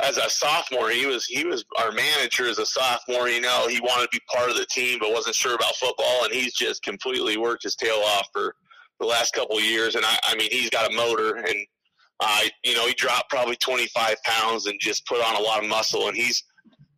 as 0.00 0.16
a 0.16 0.28
sophomore, 0.28 0.90
he 0.90 1.06
was 1.06 1.26
he 1.26 1.44
was 1.44 1.64
our 1.78 1.92
manager 1.92 2.48
as 2.48 2.58
a 2.58 2.66
sophomore. 2.66 3.28
You 3.28 3.40
know, 3.40 3.68
he 3.68 3.80
wanted 3.80 4.10
to 4.10 4.18
be 4.18 4.20
part 4.34 4.50
of 4.50 4.56
the 4.56 4.66
team, 4.66 4.98
but 4.98 5.12
wasn't 5.12 5.36
sure 5.36 5.54
about 5.54 5.76
football, 5.76 6.24
and 6.24 6.32
he's 6.32 6.54
just 6.54 6.82
completely 6.82 7.36
worked 7.36 7.62
his 7.62 7.76
tail 7.76 8.02
off 8.04 8.28
for 8.32 8.56
the 9.00 9.06
last 9.06 9.34
couple 9.34 9.60
years. 9.60 9.94
And 9.94 10.04
I, 10.04 10.18
I 10.24 10.36
mean, 10.36 10.48
he's 10.50 10.70
got 10.70 10.90
a 10.90 10.94
motor, 10.94 11.36
and 11.36 11.66
Uh, 12.18 12.44
you 12.64 12.74
know, 12.74 12.86
he 12.86 12.94
dropped 12.94 13.28
probably 13.28 13.56
25 13.56 14.16
pounds 14.24 14.66
and 14.66 14.80
just 14.80 15.06
put 15.06 15.20
on 15.20 15.36
a 15.36 15.40
lot 15.40 15.62
of 15.62 15.68
muscle, 15.68 16.08
and 16.08 16.16
he's 16.16 16.42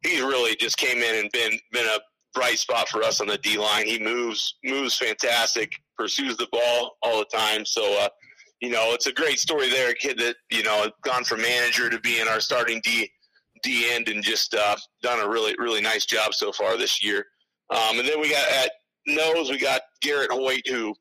he's 0.05 0.21
really 0.21 0.55
just 0.61 0.77
came 0.77 0.99
in 0.99 1.15
and 1.17 1.29
been 1.33 1.59
been 1.73 1.87
a 1.87 1.99
bright 2.35 2.59
spot 2.59 2.89
for 2.89 3.03
us 3.03 3.21
on 3.21 3.27
the 3.27 3.39
D 3.39 3.59
line. 3.59 3.85
He 3.87 3.99
moves 3.99 4.55
moves 4.65 4.97
fantastic, 4.97 5.73
pursues 5.97 6.37
the 6.37 6.47
ball 6.53 6.97
all 7.03 7.19
the 7.19 7.37
time. 7.37 7.67
So, 7.67 7.83
uh, 8.01 8.09
you 8.61 8.71
know, 8.71 8.93
it's 8.93 9.09
a 9.09 9.13
great 9.13 9.41
story 9.41 9.69
there. 9.69 9.91
A 9.91 9.95
kid 9.95 10.19
that 10.19 10.37
you 10.53 10.63
know 10.63 10.89
gone 11.03 11.25
from 11.25 11.43
manager 11.43 11.91
to 11.91 11.99
being 12.01 12.29
our 12.29 12.39
starting 12.41 12.81
D 12.85 13.11
D 13.65 13.91
end 13.91 14.09
and 14.09 14.23
just 14.23 14.55
uh, 14.55 14.77
done 15.03 15.19
a 15.19 15.29
really 15.29 15.55
really 15.59 15.81
nice 15.81 16.07
job 16.07 16.33
so 16.33 16.53
far 16.53 16.77
this 16.79 17.03
year. 17.03 17.27
Um, 17.71 17.99
and 17.99 18.09
then 18.09 18.21
we 18.21 18.31
got 18.31 18.49
at 18.53 18.71
nose 19.09 19.51
we 19.51 19.59
got 19.59 19.83
Garrett 20.01 20.31
Hoyt, 20.31 20.67
who, 20.69 20.95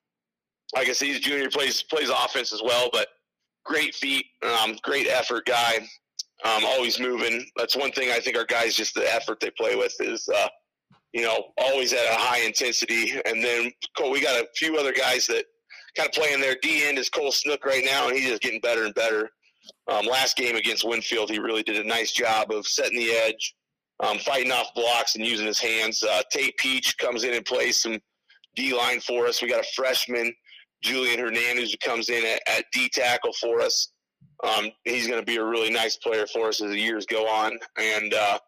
like 0.76 0.90
I 0.90 0.94
said, 0.94 1.08
he's 1.10 1.20
junior 1.20 1.50
plays 1.50 1.84
plays 1.84 2.10
offense 2.10 2.54
as 2.54 2.62
well, 2.64 2.90
but 2.92 3.08
great 3.66 3.96
feet, 3.96 4.26
um, 4.44 4.78
great 4.84 5.08
effort 5.08 5.46
guy. 5.46 5.88
Um, 6.46 6.64
always 6.66 7.00
moving. 7.00 7.50
That's 7.58 7.76
one 7.76 7.92
thing 7.92 8.12
I 8.12 8.20
think 8.20 8.38
our 8.38 8.46
guys 8.46 8.76
just 8.76 8.94
the 8.94 9.12
effort 9.12 9.40
they 9.40 9.50
play 9.52 9.76
with 9.76 9.96
is, 10.00 10.30
uh, 10.30 10.48
you 11.12 11.24
know, 11.24 11.46
always 11.58 11.94
at 11.94 12.06
a 12.06 12.16
high 12.16 12.42
intensity. 12.42 13.20
And 13.26 13.44
then 13.44 13.72
Cole, 13.98 14.12
we 14.12 14.22
got 14.22 14.40
a 14.40 14.48
few 14.56 14.78
other 14.78 14.94
guys 14.94 15.26
that 15.28 15.46
kind 15.96 16.08
of 16.08 16.14
play 16.14 16.34
in 16.34 16.42
their 16.42 16.56
D 16.62 16.86
end 16.86 17.00
is 17.00 17.10
Cole 17.10 17.32
Snook 17.32 17.66
right 17.66 17.84
now, 17.84 18.08
and 18.08 18.16
he's 18.16 18.30
just 18.30 18.44
getting 18.44 18.62
better 18.62 18.86
and 18.86 18.94
better. 18.94 19.30
Um, 19.88 20.06
last 20.06 20.38
game 20.38 20.56
against 20.56 20.88
Winfield, 20.88 21.32
he 21.32 21.40
really 21.40 21.64
did 21.64 21.84
a 21.84 21.88
nice 21.88 22.12
job 22.12 22.52
of 22.52 22.68
setting 22.68 23.00
the 23.00 23.12
edge, 23.12 23.56
um, 24.02 24.20
fighting 24.20 24.52
off 24.52 24.74
blocks, 24.76 25.16
and 25.16 25.26
using 25.26 25.48
his 25.48 25.60
hands. 25.60 26.04
Uh, 26.04 26.22
Tate 26.32 26.56
Peach 26.58 26.98
comes 27.00 27.24
in 27.24 27.34
and 27.34 27.46
plays 27.46 27.82
some 27.82 28.00
D 28.56 28.76
line 28.76 29.00
for 29.00 29.26
us. 29.26 29.42
We 29.42 29.50
got 29.50 29.64
a 29.64 29.68
freshman 29.76 30.32
Julian 30.84 31.20
Hernandez 31.20 31.76
comes 31.84 32.10
in 32.10 32.24
at, 32.26 32.42
at 32.48 32.66
D 32.72 32.90
tackle 32.90 33.34
for 33.34 33.62
us. 33.62 33.90
Um, 34.44 34.70
he's 34.84 35.08
going 35.08 35.20
to 35.20 35.26
be 35.26 35.38
a 35.38 35.44
really 35.44 35.72
nice 35.72 35.98
player 35.98 36.28
for 36.28 36.50
us 36.50 36.62
as 36.62 36.70
the 36.70 36.80
years 36.80 37.06
go 37.06 37.28
on. 37.28 37.58
And, 37.78 38.14
uh, 38.14 38.40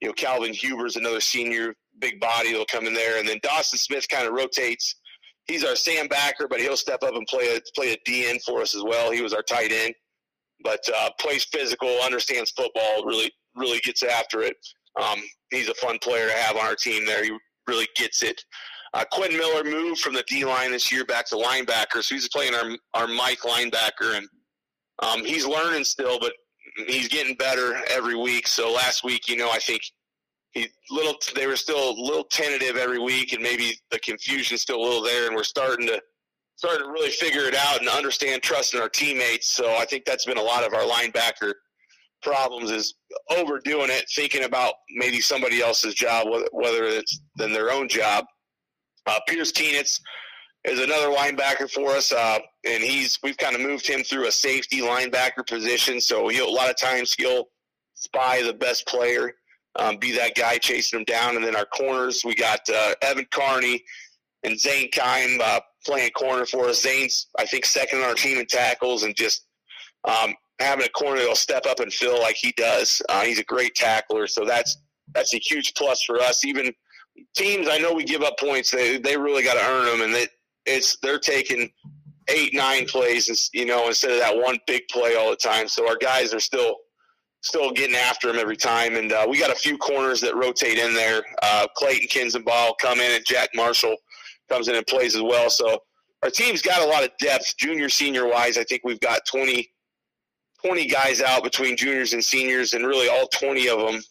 you 0.00 0.08
know, 0.08 0.14
Calvin 0.14 0.52
Huber's 0.52 0.96
another 0.96 1.20
senior, 1.20 1.74
big 1.98 2.18
body. 2.20 2.48
He'll 2.48 2.64
come 2.64 2.86
in 2.86 2.94
there. 2.94 3.18
And 3.18 3.28
then 3.28 3.40
Dawson 3.42 3.78
Smith 3.78 4.08
kind 4.08 4.26
of 4.26 4.32
rotates. 4.32 4.96
He's 5.46 5.64
our 5.64 5.76
Sam 5.76 6.08
backer, 6.08 6.48
but 6.48 6.60
he'll 6.60 6.76
step 6.76 7.02
up 7.02 7.14
and 7.14 7.26
play 7.26 7.54
a, 7.54 7.60
play 7.74 7.92
a 7.92 8.10
DN 8.10 8.42
for 8.42 8.62
us 8.62 8.74
as 8.74 8.82
well. 8.82 9.10
He 9.10 9.20
was 9.20 9.34
our 9.34 9.42
tight 9.42 9.72
end, 9.72 9.94
but 10.62 10.80
uh, 10.96 11.10
plays 11.20 11.44
physical, 11.44 11.98
understands 12.02 12.50
football, 12.52 13.04
really, 13.04 13.30
really 13.54 13.78
gets 13.80 14.02
after 14.02 14.40
it. 14.40 14.56
Um, 15.00 15.20
he's 15.50 15.68
a 15.68 15.74
fun 15.74 15.98
player 15.98 16.28
to 16.28 16.34
have 16.34 16.56
on 16.56 16.64
our 16.64 16.76
team 16.76 17.04
there. 17.04 17.22
He 17.22 17.36
really 17.66 17.88
gets 17.94 18.22
it. 18.22 18.42
Uh, 18.94 19.04
Quinn 19.10 19.36
Miller 19.36 19.64
moved 19.64 20.00
from 20.00 20.14
the 20.14 20.24
D 20.28 20.44
line 20.44 20.70
this 20.70 20.90
year 20.92 21.04
back 21.04 21.26
to 21.26 21.34
linebacker, 21.34 22.02
so 22.02 22.14
he's 22.14 22.28
playing 22.28 22.54
our 22.54 22.70
our 22.94 23.08
Mike 23.08 23.40
linebacker, 23.40 24.16
and 24.16 24.28
um, 25.00 25.24
he's 25.24 25.44
learning 25.44 25.82
still, 25.84 26.18
but 26.20 26.32
he's 26.86 27.08
getting 27.08 27.34
better 27.34 27.80
every 27.90 28.14
week. 28.14 28.46
So 28.46 28.72
last 28.72 29.02
week, 29.02 29.28
you 29.28 29.36
know, 29.36 29.50
I 29.50 29.58
think 29.58 29.82
he 30.52 30.68
little 30.90 31.16
they 31.34 31.48
were 31.48 31.56
still 31.56 31.90
a 31.90 31.94
little 32.00 32.24
tentative 32.30 32.76
every 32.76 33.00
week, 33.00 33.32
and 33.32 33.42
maybe 33.42 33.76
the 33.90 33.98
confusion's 33.98 34.62
still 34.62 34.78
a 34.78 34.84
little 34.84 35.02
there, 35.02 35.26
and 35.26 35.34
we're 35.34 35.42
starting 35.42 35.88
to 35.88 36.00
starting 36.56 36.86
to 36.86 36.92
really 36.92 37.10
figure 37.10 37.48
it 37.48 37.56
out 37.56 37.80
and 37.80 37.88
understand 37.88 38.42
trusting 38.42 38.80
our 38.80 38.88
teammates. 38.88 39.48
So 39.48 39.74
I 39.74 39.84
think 39.86 40.04
that's 40.04 40.24
been 40.24 40.38
a 40.38 40.42
lot 40.42 40.64
of 40.64 40.72
our 40.72 40.82
linebacker 40.82 41.52
problems 42.22 42.70
is 42.70 42.94
overdoing 43.30 43.90
it, 43.90 44.04
thinking 44.14 44.44
about 44.44 44.74
maybe 44.94 45.20
somebody 45.20 45.60
else's 45.60 45.94
job, 45.94 46.28
whether 46.52 46.84
it's 46.84 47.20
than 47.36 47.52
their 47.52 47.72
own 47.72 47.88
job. 47.88 48.24
Uh, 49.06 49.20
Pierce 49.28 49.52
Keenitz 49.52 50.00
is 50.64 50.80
another 50.80 51.08
linebacker 51.08 51.70
for 51.70 51.90
us, 51.90 52.10
uh, 52.12 52.38
and 52.64 52.82
he's 52.82 53.18
we've 53.22 53.36
kind 53.36 53.54
of 53.54 53.60
moved 53.60 53.86
him 53.86 54.02
through 54.02 54.26
a 54.26 54.32
safety 54.32 54.80
linebacker 54.80 55.46
position. 55.46 56.00
So 56.00 56.30
a 56.30 56.50
lot 56.50 56.70
of 56.70 56.76
times 56.76 57.14
he'll 57.14 57.48
spy 57.94 58.42
the 58.42 58.54
best 58.54 58.86
player, 58.86 59.34
um, 59.78 59.98
be 59.98 60.12
that 60.12 60.34
guy 60.34 60.58
chasing 60.58 61.00
him 61.00 61.04
down. 61.04 61.36
And 61.36 61.44
then 61.44 61.56
our 61.56 61.66
corners, 61.66 62.22
we 62.24 62.34
got 62.34 62.60
uh, 62.68 62.94
Evan 63.02 63.26
Carney 63.30 63.84
and 64.42 64.58
Zane 64.58 64.90
Kime 64.90 65.40
uh, 65.40 65.60
playing 65.84 66.10
corner 66.12 66.46
for 66.46 66.68
us. 66.68 66.82
Zane's 66.82 67.26
I 67.38 67.44
think 67.44 67.66
second 67.66 68.00
on 68.00 68.08
our 68.08 68.14
team 68.14 68.38
in 68.38 68.46
tackles, 68.46 69.02
and 69.02 69.14
just 69.14 69.46
um, 70.04 70.34
having 70.60 70.86
a 70.86 70.90
corner 70.90 71.18
that'll 71.18 71.34
step 71.34 71.66
up 71.66 71.80
and 71.80 71.92
fill 71.92 72.20
like 72.20 72.36
he 72.36 72.52
does. 72.52 73.02
Uh, 73.08 73.22
he's 73.22 73.38
a 73.38 73.44
great 73.44 73.74
tackler, 73.74 74.26
so 74.26 74.44
that's 74.44 74.78
that's 75.14 75.34
a 75.34 75.38
huge 75.38 75.74
plus 75.74 76.02
for 76.04 76.20
us. 76.20 76.44
Even 76.44 76.72
teams, 77.34 77.68
I 77.68 77.78
know 77.78 77.92
we 77.92 78.04
give 78.04 78.22
up 78.22 78.38
points. 78.38 78.70
They 78.70 78.98
they 78.98 79.16
really 79.16 79.42
got 79.42 79.54
to 79.54 79.66
earn 79.66 79.86
them, 79.86 80.08
and 80.08 80.14
it, 80.14 80.30
it's 80.66 80.96
they're 81.02 81.18
taking 81.18 81.70
eight 82.28 82.54
nine 82.54 82.86
plays, 82.86 83.50
you 83.52 83.66
know, 83.66 83.88
instead 83.88 84.12
of 84.12 84.18
that 84.18 84.36
one 84.36 84.58
big 84.66 84.82
play 84.90 85.16
all 85.16 85.30
the 85.30 85.36
time. 85.36 85.68
So 85.68 85.88
our 85.88 85.96
guys 85.96 86.32
are 86.32 86.40
still 86.40 86.76
still 87.42 87.70
getting 87.70 87.96
after 87.96 88.28
them 88.28 88.40
every 88.40 88.56
time, 88.56 88.96
and 88.96 89.12
uh, 89.12 89.26
we 89.28 89.38
got 89.38 89.50
a 89.50 89.54
few 89.56 89.76
corners 89.76 90.20
that 90.22 90.34
rotate 90.34 90.78
in 90.78 90.94
there. 90.94 91.22
Uh, 91.42 91.66
Clayton 91.76 92.08
Kinzenbaugh 92.08 92.72
come 92.80 93.00
in, 93.00 93.14
and 93.14 93.24
Jack 93.26 93.50
Marshall 93.54 93.96
comes 94.48 94.68
in 94.68 94.74
and 94.74 94.86
plays 94.86 95.14
as 95.14 95.22
well. 95.22 95.50
So 95.50 95.78
our 96.22 96.30
team's 96.30 96.62
got 96.62 96.82
a 96.82 96.86
lot 96.86 97.04
of 97.04 97.10
depth, 97.20 97.54
junior 97.58 97.88
senior 97.88 98.26
wise. 98.26 98.56
I 98.56 98.64
think 98.64 98.82
we've 98.84 99.00
got 99.00 99.20
20, 99.26 99.70
20 100.64 100.86
guys 100.86 101.20
out 101.20 101.44
between 101.44 101.76
juniors 101.76 102.14
and 102.14 102.24
seniors, 102.24 102.72
and 102.72 102.86
really 102.86 103.08
all 103.08 103.28
twenty 103.28 103.68
of 103.68 103.78
them 103.78 104.02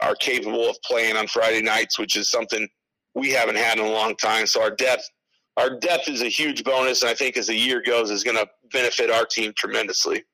are 0.00 0.14
capable 0.14 0.68
of 0.68 0.76
playing 0.82 1.16
on 1.16 1.26
Friday 1.26 1.62
nights, 1.62 1.98
which 1.98 2.16
is 2.16 2.30
something 2.30 2.68
we 3.14 3.30
haven't 3.30 3.56
had 3.56 3.78
in 3.78 3.84
a 3.84 3.90
long 3.90 4.14
time. 4.16 4.46
So 4.46 4.62
our 4.62 4.70
depth, 4.70 5.08
our 5.56 5.78
depth 5.78 6.08
is 6.08 6.22
a 6.22 6.28
huge 6.28 6.62
bonus, 6.64 7.02
and 7.02 7.10
I 7.10 7.14
think 7.14 7.36
as 7.36 7.48
the 7.48 7.56
year 7.56 7.82
goes, 7.84 8.10
is 8.10 8.22
going 8.22 8.36
to 8.36 8.48
benefit 8.72 9.10
our 9.10 9.24
team 9.24 9.52
tremendously. 9.56 10.24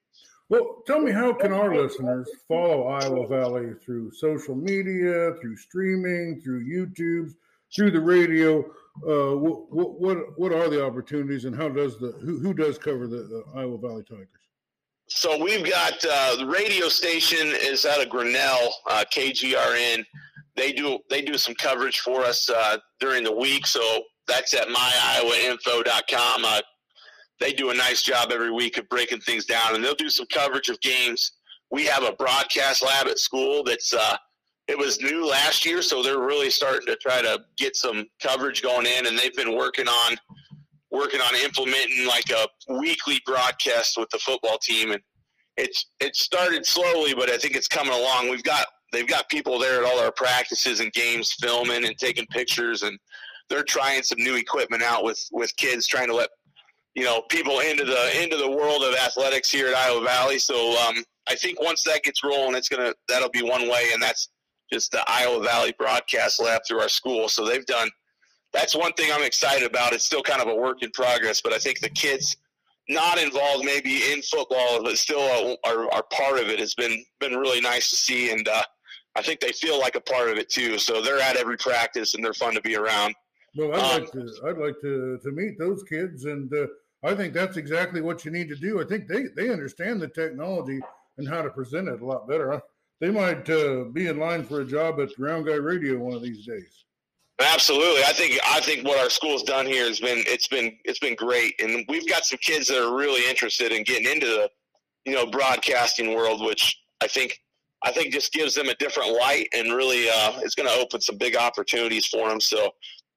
Well, 0.50 0.83
tell 0.87 1.00
me, 1.00 1.11
how 1.11 1.33
can 1.33 1.52
our 1.54 1.75
listeners 1.75 2.28
follow 2.47 2.87
Iowa 2.88 3.26
Valley 3.26 3.73
through 3.83 4.12
social 4.12 4.54
media, 4.54 5.33
through 5.40 5.56
streaming, 5.56 6.42
through 6.42 6.66
YouTube, 6.66 7.33
through 7.75 7.92
the 7.92 8.00
radio? 8.00 8.61
Uh, 9.09 9.37
what, 9.37 9.73
what 9.73 10.38
what 10.38 10.52
are 10.52 10.68
the 10.68 10.85
opportunities, 10.85 11.47
and 11.47 11.56
how 11.56 11.68
does 11.68 11.99
the 11.99 12.12
who, 12.21 12.38
who 12.38 12.54
does 12.54 12.78
cover 12.78 13.09
the, 13.09 13.16
the 13.16 13.44
Iowa 13.56 13.78
Valley 13.78 14.04
Tigers? 14.04 14.28
So 15.16 15.40
we've 15.40 15.64
got 15.64 15.94
uh, 16.04 16.35
the 16.37 16.47
radio 16.47 16.88
station 16.88 17.47
is 17.47 17.87
out 17.87 18.02
of 18.02 18.09
Grinnell, 18.09 18.75
uh, 18.90 19.04
KGRN. 19.14 20.04
They 20.56 20.73
do 20.73 20.99
they 21.09 21.23
do 21.23 21.38
some 21.38 21.54
coverage 21.54 22.00
for 22.00 22.23
us 22.23 22.50
uh, 22.50 22.78
during 22.99 23.23
the 23.23 23.33
week. 23.33 23.64
So 23.64 23.80
that's 24.26 24.54
at 24.54 24.66
myiowainfo.com. 24.66 26.44
Uh, 26.44 26.61
they 27.38 27.52
do 27.52 27.71
a 27.71 27.75
nice 27.75 28.02
job 28.02 28.33
every 28.33 28.50
week 28.50 28.76
of 28.76 28.88
breaking 28.88 29.21
things 29.21 29.44
down, 29.44 29.76
and 29.76 29.85
they'll 29.85 29.94
do 29.94 30.11
some 30.11 30.26
coverage 30.33 30.68
of 30.68 30.80
games. 30.80 31.30
We 31.71 31.87
have 31.87 32.02
a 32.02 32.12
broadcast 32.12 32.85
lab 32.85 33.06
at 33.06 33.21
school 33.21 33.62
that's 33.62 33.94
uh, 33.94 34.16
it 34.66 34.76
was 34.76 35.00
new 35.00 35.28
last 35.30 35.64
year, 35.64 35.80
so 35.80 36.02
they're 36.02 36.18
really 36.18 36.50
starting 36.50 36.87
to 36.87 36.97
try 36.97 37.23
to 37.23 37.40
get 37.56 37.76
some 37.76 38.04
coverage 38.21 38.62
going 38.62 38.87
in, 38.87 39.06
and 39.06 39.16
they've 39.16 39.37
been 39.37 39.56
working 39.56 39.87
on 39.87 40.16
working 40.95 41.21
on 41.21 41.35
implementing 41.37 42.07
like 42.07 42.31
a 42.31 42.47
weekly 42.79 43.21
broadcast 43.27 43.99
with 43.99 44.09
the 44.11 44.19
football 44.19 44.59
team, 44.59 44.93
and 44.93 45.01
it's 45.57 45.87
it 46.01 46.17
started 46.17 46.65
slowly, 46.65 47.15
but 47.15 47.29
I 47.29 47.37
think 47.37 47.57
it's 47.57 47.69
coming 47.69 47.93
along. 47.93 48.31
We've 48.31 48.43
got 48.43 48.67
they've 48.93 49.07
got 49.07 49.29
people 49.29 49.59
there 49.59 49.85
at 49.85 49.91
all 49.91 49.99
our 49.99 50.13
practices 50.13 50.81
and 50.81 50.93
games, 50.93 51.33
filming 51.41 51.85
and 51.85 51.99
taking 51.99 52.27
pictures, 52.27 52.83
and 52.83 52.99
they're 53.51 53.65
trying 53.65 54.03
some 54.03 54.19
new 54.19 54.37
equipment 54.37 54.83
out 54.83 55.05
with 55.05 55.23
with 55.33 55.55
kids, 55.57 55.87
trying 55.87 56.09
to 56.09 56.15
let 56.15 56.31
you 56.95 57.05
know 57.05 57.23
people 57.29 57.61
into 57.61 57.85
the 57.85 58.23
into 58.23 58.37
the 58.37 58.51
world 58.51 58.83
of 58.83 58.95
athletics 58.95 59.51
here 59.51 59.69
at 59.69 59.75
Iowa 59.75 60.03
Valley. 60.05 60.39
So 60.39 60.79
um, 60.87 61.05
I 61.29 61.35
think 61.35 61.61
once 61.61 61.83
that 61.85 62.03
gets 62.05 62.23
rolling, 62.23 62.57
it's 62.57 62.69
gonna 62.69 62.95
that'll 63.09 63.31
be 63.31 63.43
one 63.43 63.69
way, 63.69 63.91
and 63.93 64.03
that's 64.03 64.29
just 64.73 64.93
the 64.93 65.05
Iowa 65.07 65.43
Valley 65.43 65.75
Broadcast 65.79 66.41
Lab 66.41 66.63
through 66.67 66.81
our 66.81 66.89
school. 66.89 67.29
So 67.29 67.45
they've 67.45 67.67
done 67.67 67.91
that's 68.55 68.75
one 68.75 68.93
thing 68.93 69.11
I'm 69.13 69.25
excited 69.25 69.69
about. 69.69 69.93
It's 69.93 70.05
still 70.05 70.23
kind 70.23 70.41
of 70.41 70.49
a 70.49 70.55
work 70.55 70.83
in 70.83 70.91
progress, 70.93 71.41
but 71.43 71.53
I 71.53 71.59
think 71.59 71.81
the 71.81 71.91
kids 71.91 72.37
not 72.89 73.19
involved 73.19 73.65
maybe 73.65 74.13
in 74.13 74.23
football, 74.23 74.83
but 74.83 74.97
still 74.97 75.57
are, 75.65 75.93
are 75.93 76.03
part 76.05 76.39
of 76.39 76.49
it 76.49 76.59
has 76.61 76.75
been 76.75 77.05
been 77.19 77.37
really 77.37 77.61
nice 77.61 77.91
to 77.91 77.97
see, 77.97 78.31
and 78.31 78.47
uh, 78.47 78.63
I 79.17 79.23
think 79.23 79.41
they 79.41 79.53
feel 79.53 79.79
like 79.79 79.97
a 79.97 80.01
part 80.01 80.31
of 80.31 80.39
it 80.39 80.49
too. 80.49 80.79
So 80.79 81.03
they're 81.03 81.21
at 81.21 81.37
every 81.37 81.57
practice 81.57 82.15
and 82.15 82.25
they're 82.25 82.35
fun 82.35 82.55
to 82.55 82.61
be 82.61 82.77
around. 82.77 83.15
Well, 83.57 83.75
I'd 83.75 83.81
um, 83.81 84.01
like 84.03 84.13
to 84.13 84.31
I'd 84.47 84.59
like 84.59 84.81
to 84.83 85.19
to 85.23 85.33
meet 85.33 85.59
those 85.59 85.83
kids, 85.83 86.25
and 86.25 86.53
uh, 86.55 86.67
I 87.03 87.15
think 87.15 87.35
that's 87.35 87.57
exactly 87.57 88.01
what 88.01 88.25
you 88.25 88.31
need 88.31 88.49
to 88.49 88.57
do. 88.57 88.81
I 88.81 88.85
think 88.85 89.09
they 89.09 89.25
they 89.37 89.51
understand 89.51 90.01
the 90.01 90.09
technology 90.09 90.81
and 91.19 91.29
how 91.29 91.43
to 91.43 91.51
present 91.51 91.89
it 91.89 92.01
a 92.01 92.07
lot 92.07 92.29
better. 92.29 92.61
They 93.01 93.11
might 93.11 93.49
uh, 93.51 93.85
be 93.93 94.07
in 94.07 94.19
line 94.19 94.45
for 94.45 94.61
a 94.61 94.65
job 94.65 95.01
at 95.01 95.19
Round 95.19 95.47
Guy 95.47 95.55
Radio 95.55 95.99
one 95.99 96.15
of 96.15 96.23
these 96.23 96.47
days. 96.47 96.84
Absolutely. 97.41 98.03
I 98.05 98.12
think 98.12 98.38
I 98.47 98.61
think 98.61 98.87
what 98.87 98.99
our 99.00 99.11
school's 99.11 99.43
done 99.43 99.67
here 99.67 99.87
has 99.87 99.99
been 99.99 100.23
it's 100.26 100.47
been 100.47 100.79
it's 100.85 101.00
been 101.00 101.17
great, 101.17 101.55
and 101.61 101.85
we've 101.88 102.09
got 102.09 102.25
some 102.25 102.38
kids 102.41 102.69
that 102.69 102.81
are 102.81 102.95
really 102.95 103.29
interested 103.29 103.73
in 103.73 103.83
getting 103.83 104.11
into 104.11 104.26
the 104.26 104.49
you 105.05 105.14
know 105.14 105.26
broadcasting 105.26 106.14
world, 106.14 106.45
which 106.45 106.81
I 107.00 107.09
think 107.09 107.41
I 107.83 107.91
think 107.91 108.12
just 108.12 108.33
gives 108.33 108.55
them 108.55 108.69
a 108.69 108.75
different 108.76 109.19
light 109.19 109.49
and 109.53 109.75
really 109.75 110.09
uh, 110.09 110.38
it's 110.43 110.55
going 110.55 110.69
to 110.69 110.75
open 110.76 111.00
some 111.00 111.19
big 111.19 111.37
opportunities 111.37 112.07
for 112.07 112.29
them. 112.29 112.41
So 112.41 112.71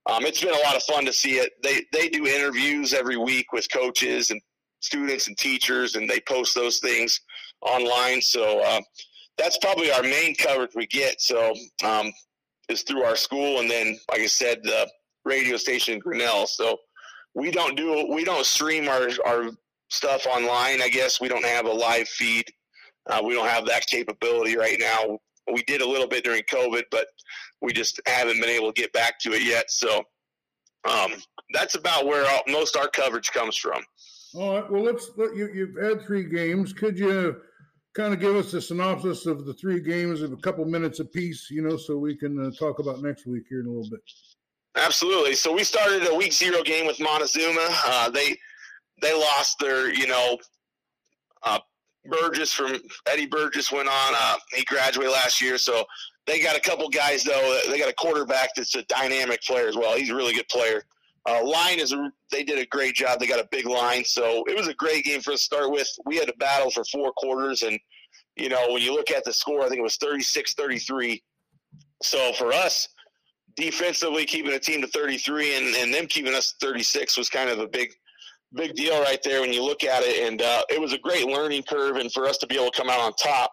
um, 0.09 0.25
it's 0.25 0.43
been 0.43 0.53
a 0.53 0.63
lot 0.65 0.75
of 0.75 0.83
fun 0.83 1.05
to 1.05 1.13
see 1.13 1.33
it. 1.33 1.51
They 1.61 1.85
they 1.93 2.09
do 2.09 2.25
interviews 2.25 2.93
every 2.93 3.17
week 3.17 3.53
with 3.53 3.71
coaches 3.71 4.31
and 4.31 4.41
students 4.79 5.27
and 5.27 5.37
teachers, 5.37 5.95
and 5.95 6.09
they 6.09 6.21
post 6.27 6.55
those 6.55 6.79
things 6.79 7.21
online. 7.61 8.21
So 8.21 8.61
uh, 8.63 8.81
that's 9.37 9.59
probably 9.59 9.91
our 9.91 10.01
main 10.01 10.33
coverage 10.35 10.71
we 10.75 10.87
get. 10.87 11.21
So 11.21 11.53
um, 11.83 12.11
is 12.69 12.83
through 12.83 13.03
our 13.03 13.15
school, 13.15 13.59
and 13.59 13.69
then, 13.69 13.97
like 14.11 14.21
I 14.21 14.27
said, 14.27 14.61
the 14.63 14.89
radio 15.25 15.57
station 15.57 15.95
in 15.95 15.99
Grinnell. 15.99 16.47
So 16.47 16.77
we 17.35 17.51
don't 17.51 17.75
do 17.75 18.07
we 18.11 18.23
don't 18.23 18.45
stream 18.45 18.87
our 18.87 19.09
our 19.25 19.51
stuff 19.89 20.25
online. 20.25 20.81
I 20.81 20.89
guess 20.89 21.21
we 21.21 21.27
don't 21.27 21.45
have 21.45 21.65
a 21.65 21.71
live 21.71 22.07
feed. 22.07 22.45
Uh, 23.09 23.21
we 23.23 23.33
don't 23.33 23.47
have 23.47 23.65
that 23.65 23.85
capability 23.87 24.57
right 24.57 24.77
now. 24.79 25.19
We 25.53 25.63
did 25.63 25.81
a 25.81 25.87
little 25.87 26.07
bit 26.07 26.25
during 26.25 26.43
COVID, 26.43 26.83
but 26.91 27.07
we 27.61 27.71
just 27.71 28.01
haven't 28.05 28.41
been 28.41 28.49
able 28.49 28.73
to 28.73 28.81
get 28.81 28.91
back 28.91 29.17
to 29.21 29.31
it 29.31 29.43
yet. 29.43 29.71
So 29.71 30.03
um, 30.89 31.13
that's 31.53 31.75
about 31.75 32.05
where 32.05 32.29
all, 32.29 32.41
most 32.47 32.75
our 32.75 32.89
coverage 32.89 33.31
comes 33.31 33.55
from. 33.55 33.81
All 34.35 34.55
right. 34.55 34.69
Well, 34.71 34.83
let's 34.83 35.09
let 35.15 35.35
you. 35.35 35.49
You've 35.53 35.81
had 35.81 36.05
three 36.05 36.25
games. 36.25 36.73
Could 36.73 36.99
you 36.99 37.37
kind 37.97 38.13
of 38.13 38.19
give 38.19 38.35
us 38.35 38.53
a 38.53 38.61
synopsis 38.61 39.25
of 39.25 39.45
the 39.45 39.53
three 39.55 39.81
games 39.81 40.21
in 40.21 40.31
a 40.31 40.37
couple 40.37 40.63
minutes 40.65 40.99
apiece? 40.99 41.49
You 41.49 41.63
know, 41.63 41.77
so 41.77 41.97
we 41.97 42.15
can 42.15 42.39
uh, 42.39 42.51
talk 42.51 42.77
about 42.77 43.01
next 43.01 43.25
week 43.25 43.45
here 43.49 43.61
in 43.61 43.65
a 43.65 43.69
little 43.69 43.89
bit. 43.89 44.01
Absolutely. 44.75 45.33
So 45.33 45.51
we 45.51 45.63
started 45.63 46.07
a 46.07 46.13
week 46.13 46.31
zero 46.31 46.61
game 46.61 46.85
with 46.85 46.99
Montezuma. 46.99 47.67
Uh, 47.85 48.09
they 48.11 48.37
they 49.01 49.13
lost 49.13 49.57
their, 49.59 49.91
you 49.91 50.05
know, 50.05 50.37
uh, 51.43 51.59
Burgess 52.05 52.53
from 52.53 52.77
Eddie 53.07 53.25
Burgess 53.25 53.71
went 53.71 53.89
on. 53.89 54.13
Uh, 54.15 54.35
he 54.53 54.63
graduated 54.63 55.11
last 55.11 55.41
year, 55.41 55.57
so 55.57 55.83
they 56.27 56.39
got 56.39 56.55
a 56.55 56.59
couple 56.59 56.87
guys 56.89 57.23
though. 57.23 57.59
They 57.67 57.79
got 57.79 57.89
a 57.89 57.93
quarterback 57.93 58.49
that's 58.55 58.75
a 58.75 58.83
dynamic 58.83 59.41
player 59.41 59.67
as 59.67 59.75
well. 59.75 59.97
He's 59.97 60.11
a 60.11 60.15
really 60.15 60.33
good 60.33 60.47
player. 60.49 60.83
Uh, 61.27 61.45
line 61.45 61.79
is 61.79 61.91
a, 61.91 62.11
they 62.31 62.43
did 62.43 62.57
a 62.57 62.65
great 62.67 62.95
job. 62.95 63.19
They 63.19 63.27
got 63.27 63.39
a 63.39 63.47
big 63.51 63.67
line, 63.67 64.05
so 64.05 64.43
it 64.47 64.55
was 64.55 64.69
a 64.69 64.73
great 64.73 65.03
game 65.03 65.19
for 65.19 65.33
us 65.33 65.39
to 65.39 65.55
start 65.55 65.71
with. 65.71 65.87
We 66.05 66.15
had 66.15 66.27
to 66.27 66.33
battle 66.37 66.71
for 66.71 66.85
four 66.85 67.11
quarters, 67.17 67.63
and 67.63 67.77
you 68.37 68.47
know 68.47 68.67
when 68.69 68.81
you 68.81 68.93
look 68.93 69.11
at 69.11 69.25
the 69.25 69.33
score, 69.33 69.61
I 69.63 69.67
think 69.67 69.79
it 69.79 69.83
was 69.83 69.97
36-33. 69.97 71.21
So 72.01 72.31
for 72.33 72.53
us, 72.53 72.87
defensively 73.57 74.23
keeping 74.23 74.53
a 74.53 74.59
team 74.59 74.81
to 74.81 74.87
33 74.87 75.57
and, 75.57 75.75
and 75.75 75.93
them 75.93 76.05
keeping 76.05 76.33
us 76.33 76.53
36 76.61 77.17
was 77.17 77.27
kind 77.27 77.49
of 77.49 77.59
a 77.59 77.67
big 77.67 77.91
big 78.53 78.75
deal 78.75 79.01
right 79.01 79.21
there 79.23 79.41
when 79.41 79.51
you 79.51 79.61
look 79.61 79.83
at 79.83 80.03
it 80.03 80.25
and 80.25 80.41
uh, 80.41 80.61
it 80.69 80.79
was 80.79 80.93
a 80.93 80.97
great 80.99 81.25
learning 81.25 81.63
curve 81.63 81.97
and 81.97 82.11
for 82.13 82.25
us 82.25 82.37
to 82.37 82.47
be 82.47 82.55
able 82.55 82.71
to 82.71 82.77
come 82.77 82.89
out 82.89 82.99
on 82.99 83.11
top 83.13 83.51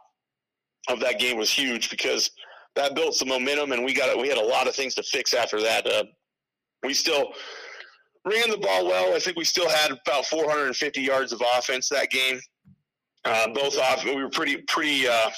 of 0.89 1.01
that 1.01 1.19
game 1.19 1.37
was 1.37 1.51
huge 1.51 1.91
because 1.91 2.31
that 2.77 2.95
built 2.95 3.15
some 3.15 3.29
momentum 3.29 3.73
and 3.73 3.85
we 3.85 3.93
got 3.93 4.09
it. 4.09 4.17
we 4.17 4.29
had 4.29 4.39
a 4.39 4.45
lot 4.45 4.69
of 4.69 4.75
things 4.75 4.95
to 4.95 5.03
fix 5.03 5.35
after 5.35 5.61
that 5.61 5.87
uh, 5.87 6.05
we 6.85 6.95
still 6.95 7.33
ran 8.25 8.51
the 8.51 8.59
ball 8.59 8.87
well 8.87 9.15
i 9.15 9.19
think 9.19 9.37
we 9.37 9.45
still 9.45 9.69
had 9.69 9.91
about 9.91 10.27
450 10.27 11.01
yards 11.01 11.33
of 11.33 11.43
offense 11.57 11.89
that 11.89 12.11
game 12.11 12.41
uh, 13.25 13.49
both 13.49 13.79
off 13.79 14.05
we 14.05 14.17
were 14.17 14.31
pretty 14.31 14.59
pretty 14.69 15.09
uh, 15.09 15.31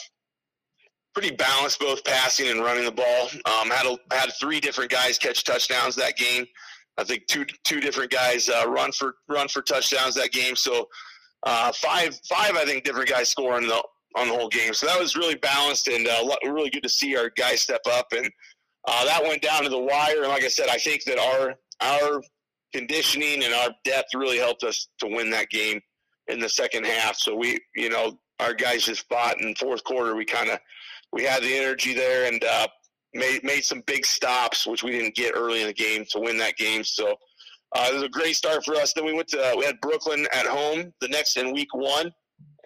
pretty 1.17 1.35
balanced, 1.35 1.81
both 1.81 2.05
passing 2.05 2.51
and 2.51 2.61
running 2.61 2.85
the 2.85 2.93
ball. 2.93 3.31
Um, 3.47 3.71
had 3.71 3.87
a, 3.87 4.15
had 4.15 4.31
three 4.39 4.61
different 4.61 4.91
guys 4.91 5.17
catch 5.17 5.45
touchdowns 5.45 5.97
that 5.97 6.15
game. 6.19 6.45
I 6.99 7.05
think 7.05 7.27
two 7.27 7.47
two 7.65 7.81
different 7.81 8.11
guys 8.11 8.51
uh, 8.51 8.67
run 8.69 8.93
for 8.93 9.15
run 9.27 9.49
for 9.49 9.63
touchdowns 9.63 10.15
that 10.17 10.33
game. 10.33 10.55
So 10.55 10.87
uh, 11.45 11.73
five 11.73 12.21
five 12.29 12.55
I 12.55 12.67
think 12.67 12.85
different 12.85 13.09
guys 13.09 13.31
scoring 13.31 13.67
the 13.67 13.83
on 14.15 14.29
the 14.29 14.35
whole 14.35 14.49
game. 14.49 14.75
So 14.75 14.87
that 14.87 15.01
was 15.01 15.17
really 15.17 15.37
balanced 15.37 15.89
and 15.89 16.07
uh, 16.07 16.37
really 16.45 16.69
good 16.69 16.83
to 16.83 16.89
see 16.91 17.17
our 17.17 17.31
guys 17.35 17.63
step 17.63 17.83
up. 17.91 18.09
And 18.15 18.29
uh, 18.87 19.05
that 19.07 19.23
went 19.23 19.41
down 19.41 19.63
to 19.63 19.71
the 19.71 19.79
wire. 19.79 20.19
And 20.19 20.29
like 20.29 20.45
I 20.45 20.49
said, 20.49 20.69
I 20.69 20.77
think 20.77 21.05
that 21.05 21.19
our 21.19 21.55
our 21.81 22.21
conditioning 22.77 23.43
and 23.43 23.55
our 23.55 23.71
depth 23.85 24.15
really 24.15 24.39
helped 24.39 24.63
us 24.63 24.89
to 24.99 25.07
win 25.07 25.31
that 25.31 25.49
game 25.49 25.81
in 26.29 26.41
the 26.41 26.49
second 26.49 26.85
half. 26.85 27.17
So 27.17 27.35
we, 27.35 27.59
you 27.75 27.89
know, 27.89 28.19
our 28.41 28.53
guys 28.53 28.85
just 28.85 29.09
fought 29.09 29.41
in 29.41 29.55
fourth 29.55 29.83
quarter. 29.85 30.15
We 30.15 30.25
kind 30.25 30.51
of 30.51 30.59
we 31.13 31.25
had 31.25 31.43
the 31.43 31.57
energy 31.57 31.95
there 31.95 32.31
and 32.31 32.43
uh, 32.45 32.67
made 33.15 33.43
made 33.45 33.65
some 33.65 33.83
big 33.87 34.05
stops, 34.05 34.67
which 34.67 34.83
we 34.83 34.91
didn't 34.91 35.15
get 35.15 35.35
early 35.35 35.63
in 35.63 35.69
the 35.69 35.73
game 35.73 36.05
to 36.11 36.21
win 36.21 36.37
that 36.39 36.57
game. 36.57 36.85
So 36.85 37.15
uh, 37.75 37.89
it 37.91 37.95
was 37.95 38.03
a 38.03 38.09
great 38.09 38.37
start 38.37 38.65
for 38.65 38.75
us. 38.75 38.93
Then 38.93 39.07
we 39.07 39.15
went 39.15 39.29
to 39.29 39.55
we 39.59 39.65
had 39.65 39.81
Brooklyn 39.81 40.27
at 40.35 40.47
home 40.47 40.93
the 41.01 41.09
next 41.09 41.37
in 41.37 41.55
week 41.55 41.73
one, 41.73 42.13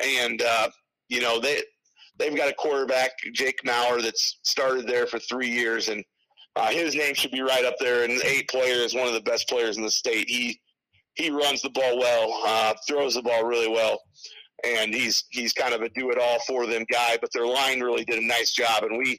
and 0.02 0.42
uh, 0.42 0.70
you 1.08 1.20
know 1.20 1.38
they 1.38 1.62
they've 2.18 2.36
got 2.36 2.50
a 2.50 2.54
quarterback 2.54 3.12
Jake 3.32 3.60
Maurer 3.64 4.02
that's 4.02 4.40
started 4.42 4.88
there 4.88 5.06
for 5.06 5.20
three 5.20 5.50
years, 5.50 5.88
and 5.88 6.04
uh, 6.60 6.70
his 6.70 6.94
name 6.94 7.14
should 7.14 7.30
be 7.30 7.42
right 7.42 7.64
up 7.64 7.76
there. 7.78 8.04
And 8.04 8.20
eight 8.24 8.48
player 8.48 8.76
is 8.76 8.94
one 8.94 9.06
of 9.06 9.14
the 9.14 9.20
best 9.20 9.48
players 9.48 9.76
in 9.76 9.82
the 9.82 9.90
state. 9.90 10.28
He 10.28 10.60
he 11.14 11.30
runs 11.30 11.62
the 11.62 11.70
ball 11.70 11.98
well, 11.98 12.42
uh, 12.46 12.74
throws 12.86 13.14
the 13.14 13.22
ball 13.22 13.44
really 13.44 13.68
well 13.68 14.00
and 14.64 14.94
he's 14.94 15.24
he's 15.30 15.52
kind 15.52 15.74
of 15.74 15.82
a 15.82 15.88
do 15.90 16.10
it 16.10 16.18
all 16.18 16.38
for 16.46 16.66
them 16.66 16.84
guy. 16.90 17.16
But 17.20 17.32
their 17.32 17.46
line 17.46 17.80
really 17.80 18.04
did 18.04 18.18
a 18.18 18.26
nice 18.26 18.52
job, 18.52 18.84
and 18.84 18.98
we 18.98 19.18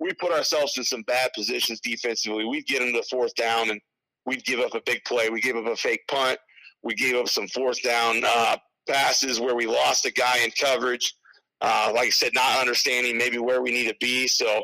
we 0.00 0.12
put 0.14 0.32
ourselves 0.32 0.76
in 0.76 0.84
some 0.84 1.02
bad 1.02 1.30
positions 1.34 1.80
defensively. 1.80 2.44
We'd 2.44 2.66
get 2.66 2.82
into 2.82 3.02
fourth 3.10 3.34
down, 3.34 3.70
and 3.70 3.80
we'd 4.26 4.44
give 4.44 4.60
up 4.60 4.74
a 4.74 4.82
big 4.84 5.04
play. 5.04 5.30
We 5.30 5.40
gave 5.40 5.56
up 5.56 5.66
a 5.66 5.76
fake 5.76 6.06
punt. 6.08 6.38
We 6.82 6.94
gave 6.94 7.16
up 7.16 7.28
some 7.28 7.48
fourth 7.48 7.82
down 7.82 8.22
uh, 8.24 8.56
passes 8.88 9.40
where 9.40 9.54
we 9.54 9.66
lost 9.66 10.06
a 10.06 10.12
guy 10.12 10.38
in 10.38 10.50
coverage. 10.52 11.14
Uh, 11.60 11.90
like 11.92 12.06
I 12.06 12.10
said, 12.10 12.32
not 12.34 12.60
understanding 12.60 13.18
maybe 13.18 13.38
where 13.38 13.60
we 13.60 13.72
need 13.72 13.88
to 13.88 13.96
be. 14.00 14.28
So 14.28 14.62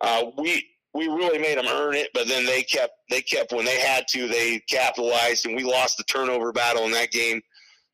uh, 0.00 0.24
we 0.36 0.68
we 0.94 1.06
really 1.08 1.38
made 1.38 1.58
them 1.58 1.66
earn 1.68 1.94
it, 1.94 2.08
but 2.12 2.28
then 2.28 2.44
they 2.44 2.62
kept 2.62 2.92
they 3.10 3.22
kept 3.22 3.52
when 3.52 3.64
they 3.64 3.80
had 3.80 4.06
to 4.08 4.28
they 4.28 4.60
capitalized, 4.68 5.46
and 5.46 5.56
we 5.56 5.64
lost 5.64 5.96
the 5.96 6.04
turnover 6.04 6.52
battle 6.52 6.84
in 6.84 6.92
that 6.92 7.10
game. 7.10 7.40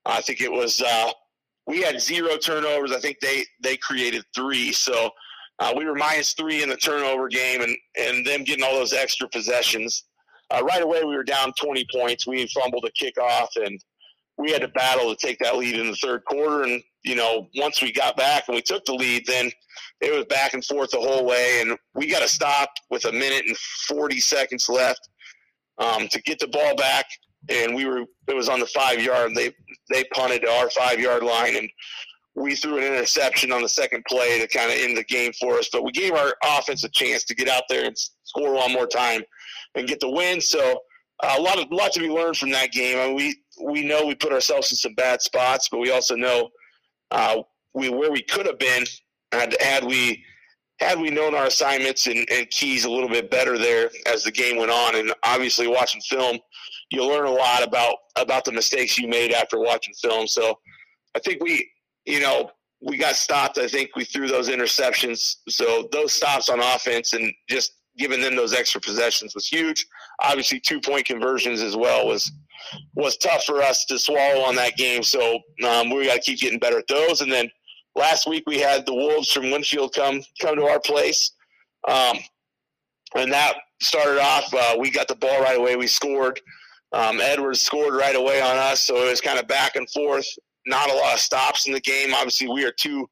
I 0.04 0.20
think 0.20 0.40
it 0.40 0.50
was 0.50 0.80
uh, 0.80 1.10
we 1.66 1.82
had 1.82 2.00
zero 2.00 2.36
turnovers. 2.36 2.92
I 2.92 2.98
think 2.98 3.20
they 3.20 3.44
they 3.62 3.76
created 3.76 4.24
three. 4.34 4.72
So 4.72 5.10
uh, 5.60 5.72
we 5.76 5.84
were 5.84 5.94
minus 5.94 6.32
three 6.32 6.62
in 6.62 6.68
the 6.68 6.76
turnover 6.76 7.28
game, 7.28 7.62
and 7.62 7.76
and 7.96 8.26
them 8.26 8.44
getting 8.44 8.64
all 8.64 8.74
those 8.74 8.92
extra 8.92 9.28
possessions. 9.28 10.04
Uh, 10.50 10.64
right 10.64 10.82
away, 10.82 11.04
we 11.04 11.14
were 11.14 11.24
down 11.24 11.52
20 11.60 11.86
points. 11.92 12.26
We 12.26 12.46
fumbled 12.48 12.86
a 12.86 13.04
kickoff, 13.04 13.48
and 13.56 13.78
we 14.38 14.52
had 14.52 14.62
to 14.62 14.68
battle 14.68 15.14
to 15.14 15.26
take 15.26 15.38
that 15.40 15.56
lead 15.56 15.78
in 15.78 15.88
the 15.88 15.96
third 15.96 16.24
quarter. 16.24 16.62
And 16.62 16.82
you 17.04 17.16
know, 17.16 17.48
once 17.56 17.82
we 17.82 17.92
got 17.92 18.16
back 18.16 18.44
and 18.48 18.54
we 18.54 18.62
took 18.62 18.84
the 18.84 18.94
lead, 18.94 19.24
then 19.26 19.50
it 20.00 20.14
was 20.14 20.24
back 20.26 20.54
and 20.54 20.64
forth 20.64 20.90
the 20.90 21.00
whole 21.00 21.26
way. 21.26 21.60
And 21.60 21.76
we 21.94 22.10
got 22.10 22.22
to 22.22 22.28
stop 22.28 22.70
with 22.90 23.04
a 23.04 23.12
minute 23.12 23.44
and 23.46 23.56
40 23.56 24.20
seconds 24.20 24.68
left 24.68 25.08
um, 25.78 26.08
to 26.08 26.22
get 26.22 26.38
the 26.38 26.48
ball 26.48 26.76
back 26.76 27.06
and 27.48 27.74
we 27.74 27.86
were 27.86 28.04
it 28.26 28.36
was 28.36 28.48
on 28.48 28.60
the 28.60 28.66
five 28.66 29.02
yard. 29.02 29.34
They 29.34 29.52
they 29.90 30.04
punted 30.12 30.42
to 30.42 30.50
our 30.50 30.70
five 30.70 30.98
yard 30.98 31.22
line, 31.22 31.56
and 31.56 31.68
we 32.34 32.54
threw 32.54 32.78
an 32.78 32.84
interception 32.84 33.52
on 33.52 33.62
the 33.62 33.68
second 33.68 34.04
play 34.08 34.38
to 34.40 34.48
kind 34.48 34.70
of 34.70 34.78
end 34.78 34.96
the 34.96 35.04
game 35.04 35.32
for 35.40 35.58
us. 35.58 35.68
But 35.72 35.84
we 35.84 35.92
gave 35.92 36.12
our 36.12 36.34
offense 36.44 36.84
a 36.84 36.88
chance 36.90 37.24
to 37.24 37.34
get 37.34 37.48
out 37.48 37.64
there 37.68 37.84
and 37.84 37.96
score 38.24 38.54
one 38.54 38.72
more 38.72 38.86
time 38.86 39.22
and 39.74 39.88
get 39.88 40.00
the 40.00 40.10
win. 40.10 40.40
So 40.40 40.80
uh, 41.22 41.36
a 41.38 41.42
lot 41.42 41.58
of 41.58 41.70
lot 41.70 41.92
to 41.92 42.00
be 42.00 42.08
learned 42.08 42.36
from 42.36 42.50
that 42.50 42.72
game. 42.72 42.98
I 42.98 43.06
mean, 43.06 43.16
we 43.16 43.36
we 43.62 43.84
know 43.84 44.06
we 44.06 44.14
put 44.14 44.32
ourselves 44.32 44.70
in 44.70 44.76
some 44.76 44.94
bad 44.94 45.22
spots, 45.22 45.68
but 45.70 45.78
we 45.78 45.90
also 45.90 46.14
know 46.14 46.48
uh, 47.10 47.42
we 47.74 47.88
where 47.88 48.10
we 48.10 48.22
could 48.22 48.46
have 48.46 48.58
been 48.58 48.84
had 49.32 49.56
had 49.60 49.84
we 49.84 50.24
had 50.80 50.98
we 51.00 51.10
known 51.10 51.34
our 51.34 51.46
assignments 51.46 52.06
and, 52.06 52.26
and 52.30 52.48
keys 52.50 52.84
a 52.84 52.90
little 52.90 53.08
bit 53.08 53.30
better 53.30 53.58
there 53.58 53.90
as 54.06 54.22
the 54.22 54.30
game 54.30 54.56
went 54.56 54.70
on. 54.70 54.94
And 54.94 55.12
obviously, 55.24 55.66
watching 55.66 56.00
film 56.02 56.38
you 56.90 57.04
learn 57.04 57.26
a 57.26 57.30
lot 57.30 57.62
about 57.62 57.96
about 58.16 58.44
the 58.44 58.52
mistakes 58.52 58.98
you 58.98 59.08
made 59.08 59.32
after 59.32 59.58
watching 59.58 59.94
film. 59.94 60.26
So 60.26 60.58
I 61.14 61.18
think 61.20 61.42
we, 61.42 61.70
you 62.06 62.20
know, 62.20 62.50
we 62.80 62.96
got 62.96 63.16
stopped. 63.16 63.58
I 63.58 63.68
think 63.68 63.90
we 63.96 64.04
threw 64.04 64.28
those 64.28 64.48
interceptions. 64.48 65.36
So 65.48 65.88
those 65.92 66.12
stops 66.12 66.48
on 66.48 66.60
offense 66.60 67.12
and 67.12 67.32
just 67.48 67.72
giving 67.98 68.20
them 68.20 68.36
those 68.36 68.54
extra 68.54 68.80
possessions 68.80 69.34
was 69.34 69.46
huge. 69.46 69.86
Obviously, 70.22 70.60
two 70.60 70.80
point 70.80 71.04
conversions 71.06 71.60
as 71.60 71.76
well 71.76 72.06
was 72.06 72.30
was 72.94 73.16
tough 73.16 73.44
for 73.44 73.62
us 73.62 73.84
to 73.86 73.98
swallow 73.98 74.42
on 74.42 74.54
that 74.56 74.76
game. 74.76 75.02
So 75.02 75.38
um, 75.66 75.90
we 75.90 76.06
got 76.06 76.16
to 76.16 76.20
keep 76.20 76.40
getting 76.40 76.58
better 76.58 76.78
at 76.78 76.86
those. 76.88 77.20
And 77.20 77.30
then 77.30 77.50
last 77.94 78.26
week 78.26 78.44
we 78.46 78.58
had 78.58 78.84
the 78.86 78.94
Wolves 78.94 79.32
from 79.32 79.50
Winfield 79.50 79.94
come 79.94 80.22
come 80.40 80.56
to 80.56 80.64
our 80.64 80.80
place, 80.80 81.32
um, 81.88 82.18
and 83.14 83.32
that 83.32 83.54
started 83.80 84.20
off. 84.20 84.52
Uh, 84.52 84.76
we 84.78 84.90
got 84.90 85.08
the 85.08 85.16
ball 85.16 85.40
right 85.40 85.58
away. 85.58 85.76
We 85.76 85.86
scored. 85.86 86.40
Um, 86.92 87.20
Edwards 87.20 87.60
scored 87.60 87.94
right 87.94 88.16
away 88.16 88.40
on 88.40 88.56
us, 88.56 88.86
so 88.86 88.96
it 88.96 89.10
was 89.10 89.20
kind 89.20 89.38
of 89.38 89.46
back 89.46 89.76
and 89.76 89.88
forth. 89.90 90.26
Not 90.66 90.90
a 90.90 90.94
lot 90.94 91.14
of 91.14 91.20
stops 91.20 91.66
in 91.66 91.74
the 91.74 91.80
game. 91.80 92.14
Obviously, 92.14 92.48
we 92.48 92.64
are 92.64 92.72
two 92.72 93.08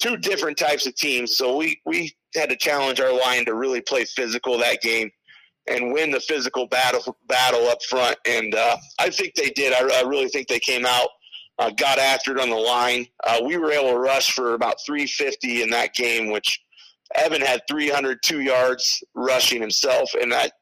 two 0.00 0.16
different 0.16 0.58
types 0.58 0.86
of 0.86 0.94
teams, 0.96 1.36
so 1.36 1.56
we 1.56 1.80
we 1.86 2.14
had 2.36 2.50
to 2.50 2.56
challenge 2.56 3.00
our 3.00 3.12
line 3.12 3.44
to 3.46 3.54
really 3.54 3.80
play 3.80 4.04
physical 4.04 4.58
that 4.58 4.80
game 4.82 5.10
and 5.68 5.92
win 5.92 6.10
the 6.10 6.20
physical 6.20 6.66
battle 6.66 7.16
battle 7.28 7.66
up 7.68 7.82
front. 7.82 8.16
And 8.26 8.54
uh, 8.54 8.76
I 8.98 9.10
think 9.10 9.34
they 9.34 9.50
did. 9.50 9.72
I, 9.72 10.00
I, 10.00 10.02
really 10.02 10.28
think 10.28 10.48
they 10.48 10.60
came 10.60 10.86
out, 10.86 11.08
uh, 11.58 11.70
got 11.70 11.98
after 11.98 12.32
it 12.32 12.40
on 12.40 12.50
the 12.50 12.56
line. 12.56 13.06
Uh, 13.24 13.40
we 13.44 13.56
were 13.56 13.72
able 13.72 13.90
to 13.90 13.98
rush 13.98 14.32
for 14.32 14.54
about 14.54 14.76
350 14.86 15.62
in 15.62 15.70
that 15.70 15.94
game, 15.94 16.30
which 16.30 16.60
Evan 17.14 17.40
had 17.40 17.62
302 17.68 18.40
yards 18.40 19.02
rushing 19.14 19.60
himself, 19.60 20.10
and 20.20 20.30
that 20.32 20.52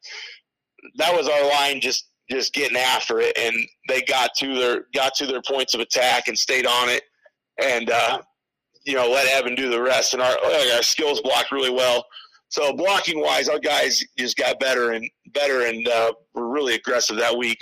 that 0.96 1.14
was 1.14 1.28
our 1.28 1.48
line 1.48 1.80
just 1.80 2.08
just 2.30 2.54
getting 2.54 2.76
after 2.76 3.20
it, 3.20 3.36
and 3.38 3.54
they 3.88 4.02
got 4.02 4.34
to 4.36 4.54
their 4.54 4.84
got 4.94 5.14
to 5.14 5.26
their 5.26 5.42
points 5.42 5.74
of 5.74 5.80
attack 5.80 6.28
and 6.28 6.38
stayed 6.38 6.66
on 6.66 6.88
it, 6.88 7.02
and 7.62 7.90
uh, 7.90 8.20
you 8.84 8.94
know 8.94 9.08
let 9.10 9.26
Evan 9.28 9.54
do 9.54 9.70
the 9.70 9.82
rest. 9.82 10.14
And 10.14 10.22
our 10.22 10.36
our 10.76 10.82
skills 10.82 11.20
blocked 11.20 11.52
really 11.52 11.70
well. 11.70 12.04
So 12.48 12.72
blocking 12.72 13.20
wise, 13.20 13.48
our 13.48 13.58
guys 13.58 14.02
just 14.16 14.36
got 14.36 14.60
better 14.60 14.92
and 14.92 15.08
better, 15.32 15.66
and 15.66 15.86
uh, 15.88 16.12
were 16.34 16.48
really 16.48 16.74
aggressive 16.74 17.16
that 17.16 17.36
week. 17.36 17.58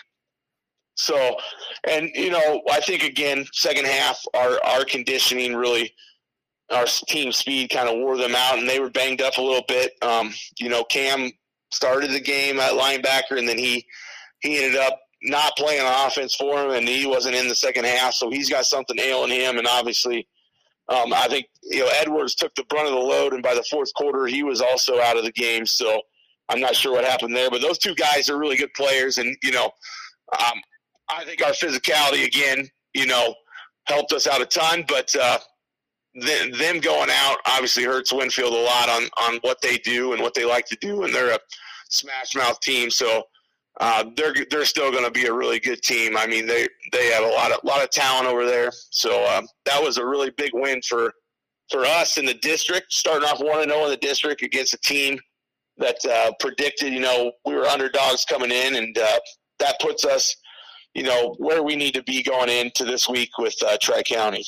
So, 0.97 1.37
and 1.89 2.11
you 2.15 2.31
know, 2.31 2.63
I 2.71 2.81
think 2.81 3.03
again, 3.03 3.47
second 3.53 3.87
half, 3.87 4.23
our 4.35 4.63
our 4.65 4.85
conditioning 4.85 5.57
really, 5.57 5.95
our 6.71 6.85
team 6.85 7.33
speed 7.33 7.71
kind 7.71 7.89
of 7.89 7.97
wore 7.97 8.19
them 8.19 8.35
out, 8.37 8.59
and 8.59 8.69
they 8.69 8.81
were 8.81 8.91
banged 8.91 9.23
up 9.23 9.39
a 9.39 9.43
little 9.43 9.65
bit. 9.67 9.93
Um, 10.03 10.35
you 10.59 10.69
know, 10.69 10.85
Cam 10.85 11.31
started 11.73 12.11
the 12.11 12.21
game 12.21 12.61
at 12.61 12.73
linebacker, 12.73 13.39
and 13.39 13.49
then 13.49 13.59
he 13.59 13.87
he 14.41 14.63
ended 14.63 14.79
up 14.79 15.01
not 15.23 15.57
playing 15.57 15.87
offense 15.87 16.35
for 16.35 16.63
him, 16.63 16.73
and 16.73 16.87
he 16.87 17.07
wasn't 17.07 17.35
in 17.35 17.49
the 17.49 17.55
second 17.55 17.87
half, 17.87 18.13
so 18.13 18.29
he's 18.29 18.51
got 18.51 18.67
something 18.67 18.99
ailing 18.99 19.31
him, 19.31 19.59
and 19.59 19.67
obviously. 19.67 20.29
Um, 20.89 21.13
I 21.13 21.29
think 21.29 21.47
you 21.63 21.81
know 21.81 21.91
Edwards 22.01 22.35
took 22.35 22.55
the 22.55 22.65
brunt 22.65 22.89
of 22.89 22.95
the 22.95 22.99
load, 22.99 23.33
and 23.33 23.43
by 23.43 23.55
the 23.55 23.65
fourth 23.71 23.93
quarter, 23.95 24.27
he 24.27 24.43
was 24.43 24.61
also 24.61 25.01
out 25.01 25.17
of 25.17 25.25
the 25.25 25.33
game. 25.33 25.65
So 25.67 26.01
I'm 26.49 26.61
not 26.61 26.75
sure 26.75 26.93
what 26.93 27.05
happened 27.05 27.35
there, 27.37 27.51
but 27.51 27.63
those 27.63 27.79
two 27.79 27.95
guys 27.95 28.29
are 28.29 28.39
really 28.39 28.57
good 28.57 28.75
players, 28.75 29.19
and 29.19 29.37
you 29.43 29.53
know, 29.53 29.67
um, 30.39 30.61
I 31.09 31.25
think 31.25 31.43
our 31.43 31.53
physicality 31.53 32.27
again, 32.27 32.69
you 32.95 33.07
know, 33.07 33.35
helped 33.87 34.13
us 34.13 34.27
out 34.27 34.43
a 34.43 34.47
ton. 34.47 34.85
But 34.89 35.15
uh, 35.15 35.39
them, 36.15 36.53
them 36.53 36.81
going 36.81 37.11
out 37.11 37.39
obviously 37.47 37.85
hurts 37.85 38.13
Winfield 38.13 38.53
a 38.53 38.57
lot 38.57 38.89
on 38.89 39.05
on 39.23 39.39
what 39.43 39.61
they 39.63 39.79
do 39.79 40.13
and 40.13 40.23
what 40.23 40.35
they 40.35 40.45
like 40.45 40.67
to 40.67 40.77
do, 40.81 41.05
and 41.05 41.15
they're 41.15 41.35
a 41.35 41.41
smash 41.91 42.35
mouth 42.35 42.61
team. 42.61 42.91
So 42.91 43.23
uh, 43.81 44.05
they're 44.17 44.35
they're 44.51 44.65
still 44.65 44.91
going 44.91 45.05
to 45.05 45.11
be 45.11 45.27
a 45.27 45.33
really 45.33 45.59
good 45.59 45.83
team. 45.83 46.17
I 46.17 46.27
mean, 46.27 46.47
they 46.47 46.69
they 46.93 47.07
have 47.07 47.25
a 47.25 47.29
lot 47.29 47.53
of 47.53 47.59
lot 47.65 47.83
of 47.83 47.91
talent 47.91 48.27
over 48.27 48.45
there. 48.45 48.71
So 48.91 49.25
uh, 49.25 49.43
that 49.65 49.83
was 49.83 49.97
a 49.97 50.05
really 50.05 50.31
big 50.31 50.51
win 50.55 50.83
for 50.83 51.13
for 51.71 51.85
us 51.85 52.19
in 52.19 52.27
the 52.27 52.35
district, 52.35 52.93
starting 52.93 53.29
off 53.29 53.41
one 53.41 53.63
and 53.63 53.71
zero 53.71 53.83
oh 53.83 53.85
in 53.87 53.91
the 53.91 53.97
district 53.97 54.43
against 54.43 54.75
a 54.75 54.79
team 54.79 55.19
that 55.79 55.97
uh, 56.05 56.33
predicted, 56.39 56.93
you 56.93 57.01
know, 57.01 57.33
we 57.47 57.55
were 57.55 57.65
underdogs 57.65 58.27
coming 58.27 58.51
in, 58.51 58.77
and 58.77 58.97
uh, 58.99 59.19
that 59.59 59.81
puts 59.81 60.05
us 60.05 60.37
you 60.95 61.03
know 61.03 61.35
where 61.39 61.63
we 61.63 61.77
need 61.77 61.95
to 61.95 62.03
be 62.03 62.23
going 62.23 62.51
into 62.51 62.85
this 62.85 63.09
week 63.09 63.31
with 63.39 63.55
uh, 63.67 63.79
Tri 63.81 64.03
County. 64.03 64.45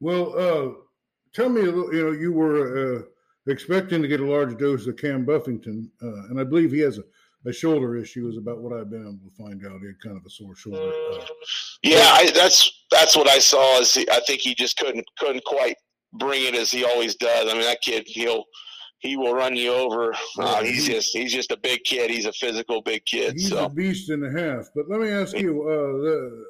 Well, 0.00 0.36
uh, 0.36 0.74
tell 1.32 1.48
me, 1.48 1.62
you 1.62 2.04
know, 2.04 2.12
you 2.12 2.32
were 2.32 2.96
uh, 2.96 3.02
expecting 3.46 4.02
to 4.02 4.08
get 4.08 4.20
a 4.20 4.26
large 4.26 4.58
dose 4.58 4.86
of 4.86 4.96
Cam 4.96 5.24
Buffington, 5.24 5.90
and 6.00 6.40
I 6.40 6.44
believe 6.44 6.72
he 6.72 6.80
has 6.80 6.98
a, 6.98 7.04
a, 7.46 7.52
shoulder 7.52 7.96
issue. 7.96 8.28
Is 8.28 8.36
about 8.36 8.58
what 8.58 8.78
I've 8.78 8.90
been 8.90 9.02
able 9.02 9.12
to 9.12 9.36
find 9.36 9.64
out. 9.66 9.80
He 9.80 9.86
had 9.86 10.00
kind 10.02 10.16
of 10.16 10.24
a 10.26 10.30
sore 10.30 10.56
shoulder. 10.56 10.92
Uh, 11.12 11.24
yeah, 11.82 12.10
I, 12.12 12.30
that's 12.34 12.84
that's 12.90 13.16
what 13.16 13.28
I 13.28 13.38
saw. 13.38 13.80
Is 13.80 13.94
he, 13.94 14.08
I 14.10 14.20
think 14.26 14.40
he 14.40 14.54
just 14.54 14.76
couldn't 14.76 15.06
couldn't 15.18 15.44
quite 15.44 15.76
bring 16.14 16.44
it 16.44 16.54
as 16.54 16.70
he 16.70 16.84
always 16.84 17.14
does. 17.16 17.50
I 17.50 17.52
mean, 17.54 17.62
that 17.62 17.82
kid, 17.82 18.04
he'll 18.06 18.44
he 18.98 19.16
will 19.16 19.34
run 19.34 19.56
you 19.56 19.72
over. 19.72 20.14
Uh, 20.38 20.62
he's 20.62 20.86
just 20.86 21.16
he's 21.16 21.32
just 21.32 21.52
a 21.52 21.56
big 21.56 21.84
kid. 21.84 22.10
He's 22.10 22.26
a 22.26 22.32
physical 22.32 22.82
big 22.82 23.04
kid. 23.04 23.34
He's 23.34 23.50
so. 23.50 23.66
a 23.66 23.68
beast 23.68 24.10
and 24.10 24.24
a 24.24 24.40
half. 24.40 24.66
But 24.74 24.88
let 24.88 25.00
me 25.00 25.10
ask 25.10 25.36
you, 25.36 25.62
uh, 25.62 26.02
the, 26.02 26.46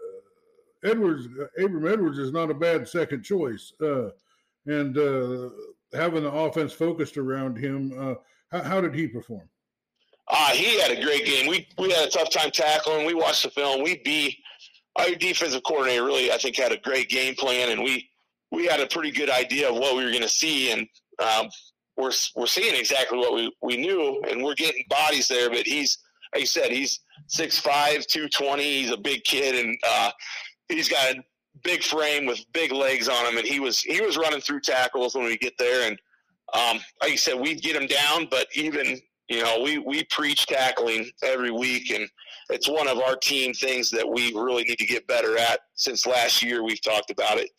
Edwards, 0.90 1.26
uh, 1.40 1.64
Abram 1.64 1.86
Edwards 1.86 2.18
is 2.18 2.32
not 2.32 2.50
a 2.50 2.54
bad 2.54 2.88
second 2.88 3.22
choice, 3.22 3.72
uh, 3.82 4.10
and 4.66 4.96
uh, 4.96 5.50
having 5.92 6.22
the 6.22 6.32
offense 6.32 6.72
focused 6.72 7.16
around 7.16 7.56
him, 7.56 7.92
uh, 7.98 8.14
how, 8.50 8.62
how, 8.62 8.80
did 8.80 8.94
he 8.94 9.08
perform? 9.08 9.48
Uh, 10.28 10.50
he 10.50 10.80
had 10.80 10.90
a 10.90 11.00
great 11.00 11.24
game. 11.24 11.46
We 11.46 11.68
we 11.78 11.90
had 11.92 12.08
a 12.08 12.10
tough 12.10 12.30
time 12.30 12.50
tackling. 12.50 13.06
We 13.06 13.14
watched 13.14 13.44
the 13.44 13.50
film. 13.50 13.82
We 13.82 14.00
beat 14.04 14.36
our 14.96 15.10
defensive 15.10 15.62
coordinator. 15.62 16.04
Really, 16.04 16.32
I 16.32 16.38
think 16.38 16.56
had 16.56 16.72
a 16.72 16.78
great 16.78 17.08
game 17.08 17.34
plan, 17.34 17.70
and 17.70 17.82
we 17.82 18.10
we 18.50 18.66
had 18.66 18.80
a 18.80 18.86
pretty 18.86 19.10
good 19.10 19.30
idea 19.30 19.68
of 19.68 19.76
what 19.76 19.96
we 19.96 20.04
were 20.04 20.10
going 20.10 20.22
to 20.22 20.28
see. 20.28 20.72
And 20.72 20.88
um, 21.18 21.48
we're 21.96 22.12
we're 22.34 22.46
seeing 22.46 22.74
exactly 22.74 23.18
what 23.18 23.34
we, 23.34 23.52
we 23.62 23.76
knew, 23.76 24.22
and 24.28 24.42
we're 24.42 24.54
getting 24.54 24.84
bodies 24.88 25.28
there. 25.28 25.48
But 25.48 25.66
he's, 25.66 25.98
like 26.34 26.40
you 26.40 26.46
said, 26.46 26.70
he's 26.70 27.00
6'5", 27.34 28.06
220. 28.06 28.62
He's 28.62 28.90
a 28.90 28.96
big 28.96 29.22
kid, 29.24 29.64
and 29.64 29.78
uh, 29.88 30.10
he's 30.68 30.88
got 30.88 31.14
a 31.14 31.22
big 31.62 31.82
frame 31.82 32.26
with 32.26 32.44
big 32.52 32.72
legs 32.72 33.08
on 33.08 33.26
him. 33.26 33.38
And 33.38 33.46
he 33.46 33.60
was 33.60 33.80
he 33.80 34.00
was 34.00 34.16
running 34.16 34.40
through 34.40 34.60
tackles 34.60 35.14
when 35.14 35.24
we 35.24 35.36
get 35.36 35.56
there. 35.58 35.86
And 35.86 35.98
um, 36.52 36.80
like 37.00 37.12
you 37.12 37.18
said, 37.18 37.38
we'd 37.38 37.62
get 37.62 37.80
him 37.80 37.86
down, 37.86 38.26
but 38.30 38.48
even 38.54 39.00
you 39.28 39.42
know 39.42 39.60
we 39.62 39.78
we 39.78 40.04
preach 40.04 40.46
tackling 40.46 41.10
every 41.22 41.50
week, 41.50 41.90
and 41.90 42.08
it's 42.50 42.68
one 42.68 42.88
of 42.88 42.98
our 42.98 43.16
team 43.16 43.52
things 43.54 43.90
that 43.90 44.08
we 44.08 44.32
really 44.34 44.64
need 44.64 44.78
to 44.78 44.86
get 44.86 45.06
better 45.06 45.36
at. 45.38 45.60
Since 45.74 46.06
last 46.06 46.42
year, 46.42 46.62
we've 46.62 46.82
talked 46.82 47.10
about 47.10 47.38
it. 47.38 47.50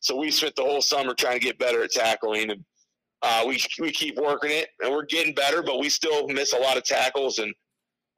So 0.00 0.16
we 0.16 0.30
spent 0.30 0.56
the 0.56 0.62
whole 0.62 0.82
summer 0.82 1.14
trying 1.14 1.38
to 1.38 1.44
get 1.44 1.58
better 1.58 1.82
at 1.82 1.90
tackling 1.90 2.50
and 2.50 2.64
uh, 3.22 3.44
we 3.46 3.60
we 3.80 3.90
keep 3.90 4.16
working 4.18 4.50
it, 4.50 4.68
and 4.80 4.92
we're 4.92 5.04
getting 5.04 5.34
better, 5.34 5.62
but 5.62 5.80
we 5.80 5.88
still 5.88 6.28
miss 6.28 6.52
a 6.52 6.58
lot 6.58 6.76
of 6.76 6.84
tackles, 6.84 7.38
and 7.38 7.52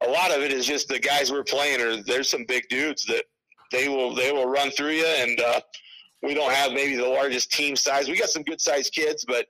a 0.05 0.09
lot 0.09 0.31
of 0.31 0.41
it 0.41 0.51
is 0.51 0.65
just 0.65 0.87
the 0.87 0.99
guys 0.99 1.31
we're 1.31 1.43
playing. 1.43 1.81
Or 1.81 2.03
there's 2.03 2.29
some 2.29 2.45
big 2.47 2.67
dudes 2.69 3.05
that 3.05 3.23
they 3.71 3.87
will 3.87 4.13
they 4.13 4.31
will 4.31 4.47
run 4.47 4.71
through 4.71 4.91
you, 4.91 5.05
and 5.05 5.39
uh, 5.39 5.61
we 6.21 6.33
don't 6.33 6.51
have 6.51 6.73
maybe 6.73 6.95
the 6.95 7.07
largest 7.07 7.51
team 7.51 7.75
size. 7.75 8.09
We 8.09 8.19
got 8.19 8.29
some 8.29 8.43
good 8.43 8.59
sized 8.59 8.93
kids, 8.93 9.25
but 9.27 9.47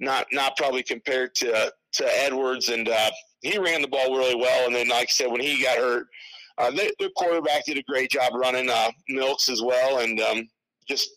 not 0.00 0.26
not 0.32 0.56
probably 0.56 0.82
compared 0.82 1.34
to 1.36 1.72
to 1.94 2.22
Edwards, 2.24 2.68
and 2.68 2.88
uh, 2.88 3.10
he 3.42 3.58
ran 3.58 3.82
the 3.82 3.88
ball 3.88 4.16
really 4.16 4.36
well. 4.36 4.66
And 4.66 4.74
then, 4.74 4.88
like 4.88 5.08
I 5.08 5.10
said, 5.10 5.30
when 5.30 5.40
he 5.40 5.62
got 5.62 5.78
hurt, 5.78 6.06
uh, 6.58 6.70
quarterback 7.16 7.64
did 7.64 7.78
a 7.78 7.82
great 7.82 8.10
job 8.10 8.32
running 8.34 8.70
uh, 8.70 8.90
Milks 9.08 9.48
as 9.48 9.62
well, 9.62 9.98
and 9.98 10.20
um, 10.20 10.48
just 10.88 11.10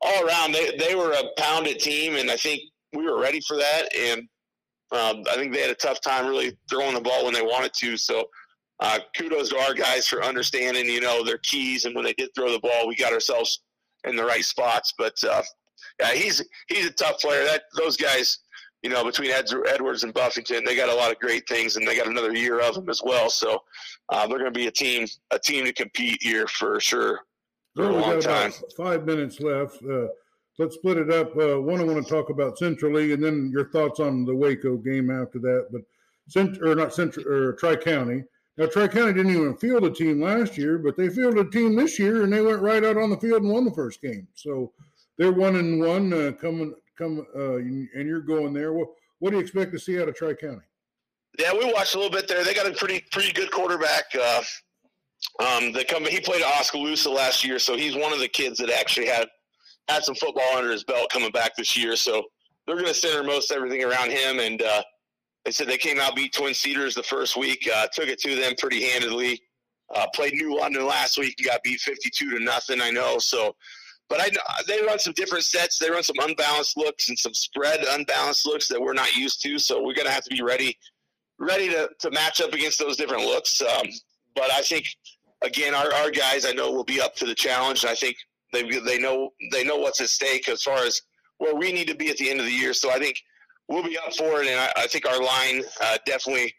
all 0.00 0.26
around 0.26 0.52
they 0.52 0.76
they 0.76 0.94
were 0.94 1.12
a 1.12 1.40
pounded 1.40 1.78
team, 1.78 2.16
and 2.16 2.30
I 2.30 2.36
think 2.36 2.62
we 2.92 3.04
were 3.04 3.20
ready 3.20 3.40
for 3.46 3.56
that, 3.56 3.94
and 3.96 4.20
um, 4.92 5.24
I 5.30 5.36
think 5.36 5.52
they 5.52 5.60
had 5.60 5.70
a 5.70 5.74
tough 5.74 6.00
time 6.00 6.26
really 6.26 6.56
throwing 6.68 6.94
the 6.94 7.00
ball 7.00 7.24
when 7.24 7.34
they 7.34 7.42
wanted 7.42 7.72
to. 7.74 7.96
So 7.96 8.24
uh, 8.80 8.98
kudos 9.16 9.50
to 9.50 9.58
our 9.58 9.74
guys 9.74 10.06
for 10.06 10.22
understanding, 10.24 10.86
you 10.86 11.00
know, 11.00 11.24
their 11.24 11.38
keys, 11.38 11.84
and 11.84 11.94
when 11.94 12.04
they 12.04 12.14
did 12.14 12.30
throw 12.34 12.50
the 12.50 12.60
ball, 12.60 12.86
we 12.86 12.96
got 12.96 13.12
ourselves 13.12 13.62
in 14.04 14.16
the 14.16 14.24
right 14.24 14.44
spots. 14.44 14.92
But 14.98 15.14
uh, 15.24 15.42
yeah, 16.00 16.12
he's 16.12 16.44
he's 16.68 16.86
a 16.86 16.92
tough 16.92 17.20
player. 17.20 17.44
That 17.44 17.62
those 17.76 17.96
guys, 17.96 18.38
you 18.82 18.90
know, 18.90 19.04
between 19.04 19.30
Edwards 19.30 20.02
and 20.02 20.12
Buffington, 20.12 20.64
they 20.64 20.74
got 20.74 20.88
a 20.88 20.94
lot 20.94 21.12
of 21.12 21.18
great 21.20 21.48
things, 21.48 21.76
and 21.76 21.86
they 21.86 21.96
got 21.96 22.08
another 22.08 22.34
year 22.34 22.60
of 22.60 22.74
them 22.74 22.88
as 22.90 23.00
well. 23.04 23.30
So 23.30 23.62
uh, 24.08 24.26
they're 24.26 24.38
going 24.38 24.52
to 24.52 24.58
be 24.58 24.66
a 24.66 24.72
team 24.72 25.06
a 25.30 25.38
team 25.38 25.64
to 25.64 25.72
compete 25.72 26.20
here 26.20 26.46
for 26.48 26.80
sure. 26.80 27.20
For 27.76 27.90
well, 27.90 27.98
a 27.98 28.00
long 28.00 28.20
time. 28.20 28.52
five 28.76 29.06
minutes 29.06 29.40
left. 29.40 29.78
Uh, 29.82 30.08
let's 30.58 30.74
split 30.74 30.98
it 30.98 31.10
up. 31.10 31.34
Uh, 31.36 31.60
one, 31.60 31.80
I 31.80 31.84
want 31.84 32.04
to 32.04 32.12
talk 32.12 32.30
about 32.30 32.58
centrally, 32.58 33.12
and 33.12 33.22
then 33.22 33.50
your 33.52 33.68
thoughts 33.70 34.00
on 34.00 34.24
the 34.24 34.34
Waco 34.34 34.76
game 34.76 35.10
after 35.10 35.38
that. 35.38 35.68
But 35.70 35.82
cent 36.28 36.58
or 36.60 36.74
not 36.74 36.92
central 36.92 37.26
or 37.26 37.52
Tri 37.52 37.76
County. 37.76 38.24
Now 38.58 38.66
Tri 38.66 38.88
County 38.88 39.12
didn't 39.14 39.32
even 39.32 39.56
field 39.56 39.84
a 39.84 39.90
team 39.90 40.20
last 40.20 40.58
year, 40.58 40.76
but 40.76 40.96
they 40.96 41.08
fielded 41.08 41.46
a 41.46 41.50
team 41.50 41.76
this 41.76 41.98
year, 41.98 42.24
and 42.24 42.32
they 42.32 42.42
went 42.42 42.60
right 42.60 42.84
out 42.84 42.96
on 42.96 43.10
the 43.10 43.16
field 43.16 43.42
and 43.42 43.52
won 43.52 43.64
the 43.64 43.70
first 43.70 44.02
game. 44.02 44.26
So 44.34 44.72
they're 45.16 45.32
one 45.32 45.56
and 45.56 45.80
one 45.80 46.12
uh, 46.12 46.32
coming 46.32 46.74
come, 46.96 47.26
uh, 47.34 47.56
and 47.56 47.88
you're 47.94 48.20
going 48.20 48.52
there. 48.52 48.72
What 48.72 48.88
what 49.18 49.30
do 49.30 49.36
you 49.36 49.42
expect 49.42 49.72
to 49.72 49.78
see 49.78 50.00
out 50.00 50.08
of 50.08 50.14
Tri 50.14 50.34
County? 50.34 50.62
Yeah, 51.38 51.52
we 51.52 51.72
watched 51.72 51.94
a 51.94 51.98
little 51.98 52.12
bit 52.12 52.28
there. 52.28 52.44
They 52.44 52.54
got 52.54 52.66
a 52.66 52.72
pretty 52.72 53.04
pretty 53.10 53.32
good 53.32 53.50
quarterback. 53.50 54.04
Uh, 54.14 54.42
um, 55.40 55.72
come. 55.88 56.04
He 56.04 56.20
played 56.20 56.42
at 56.42 56.60
Oskaloosa 56.60 57.10
last 57.10 57.44
year, 57.44 57.58
so 57.58 57.76
he's 57.76 57.96
one 57.96 58.12
of 58.12 58.18
the 58.18 58.28
kids 58.28 58.58
that 58.58 58.70
actually 58.70 59.06
had 59.06 59.28
had 59.88 60.04
some 60.04 60.14
football 60.14 60.56
under 60.56 60.70
his 60.70 60.84
belt 60.84 61.10
coming 61.10 61.30
back 61.30 61.56
this 61.56 61.76
year. 61.76 61.96
So 61.96 62.24
they're 62.66 62.76
going 62.76 62.88
to 62.88 62.94
center 62.94 63.22
most 63.24 63.50
everything 63.50 63.82
around 63.82 64.10
him. 64.10 64.38
And 64.38 64.62
uh, 64.62 64.82
they 65.44 65.50
said 65.50 65.68
they 65.68 65.78
came 65.78 65.98
out 65.98 66.14
beat 66.14 66.32
Twin 66.32 66.54
Cedars 66.54 66.94
the 66.94 67.02
first 67.02 67.36
week, 67.36 67.68
uh, 67.74 67.86
took 67.92 68.08
it 68.08 68.20
to 68.20 68.36
them 68.36 68.54
pretty 68.58 68.82
handedly. 68.84 69.40
Uh, 69.94 70.06
played 70.14 70.32
New 70.34 70.58
London 70.58 70.86
last 70.86 71.18
week 71.18 71.36
got 71.44 71.62
beat 71.62 71.80
52 71.80 72.30
to 72.30 72.42
nothing. 72.42 72.80
I 72.80 72.90
know. 72.90 73.18
So, 73.18 73.54
but 74.12 74.20
I 74.20 74.28
they 74.68 74.82
run 74.82 74.98
some 74.98 75.14
different 75.14 75.44
sets. 75.44 75.78
They 75.78 75.90
run 75.90 76.02
some 76.02 76.16
unbalanced 76.20 76.76
looks 76.76 77.08
and 77.08 77.18
some 77.18 77.32
spread 77.32 77.80
unbalanced 77.88 78.44
looks 78.44 78.68
that 78.68 78.78
we're 78.78 78.92
not 78.92 79.16
used 79.16 79.40
to. 79.44 79.58
So 79.58 79.78
we're 79.78 79.94
going 79.94 80.06
to 80.06 80.12
have 80.12 80.24
to 80.24 80.36
be 80.36 80.42
ready, 80.42 80.76
ready 81.38 81.70
to, 81.70 81.88
to 82.00 82.10
match 82.10 82.42
up 82.42 82.52
against 82.52 82.78
those 82.78 82.98
different 82.98 83.24
looks. 83.24 83.62
Um, 83.62 83.86
but 84.36 84.50
I 84.52 84.60
think 84.60 84.84
again, 85.42 85.74
our, 85.74 85.90
our 85.94 86.10
guys 86.10 86.44
I 86.44 86.52
know 86.52 86.70
will 86.70 86.84
be 86.84 87.00
up 87.00 87.16
to 87.16 87.24
the 87.24 87.34
challenge. 87.34 87.84
And 87.84 87.90
I 87.90 87.94
think 87.94 88.16
they 88.52 88.64
they 88.80 88.98
know 88.98 89.30
they 89.50 89.64
know 89.64 89.78
what's 89.78 90.02
at 90.02 90.10
stake 90.10 90.46
as 90.50 90.62
far 90.62 90.84
as 90.84 91.00
where 91.38 91.54
we 91.54 91.72
need 91.72 91.88
to 91.88 91.94
be 91.94 92.10
at 92.10 92.18
the 92.18 92.30
end 92.30 92.38
of 92.38 92.44
the 92.44 92.52
year. 92.52 92.74
So 92.74 92.90
I 92.90 92.98
think 92.98 93.16
we'll 93.68 93.82
be 93.82 93.96
up 93.96 94.14
for 94.14 94.42
it, 94.42 94.46
and 94.46 94.60
I, 94.60 94.72
I 94.76 94.86
think 94.88 95.08
our 95.08 95.22
line 95.22 95.64
uh, 95.82 95.96
definitely, 96.04 96.54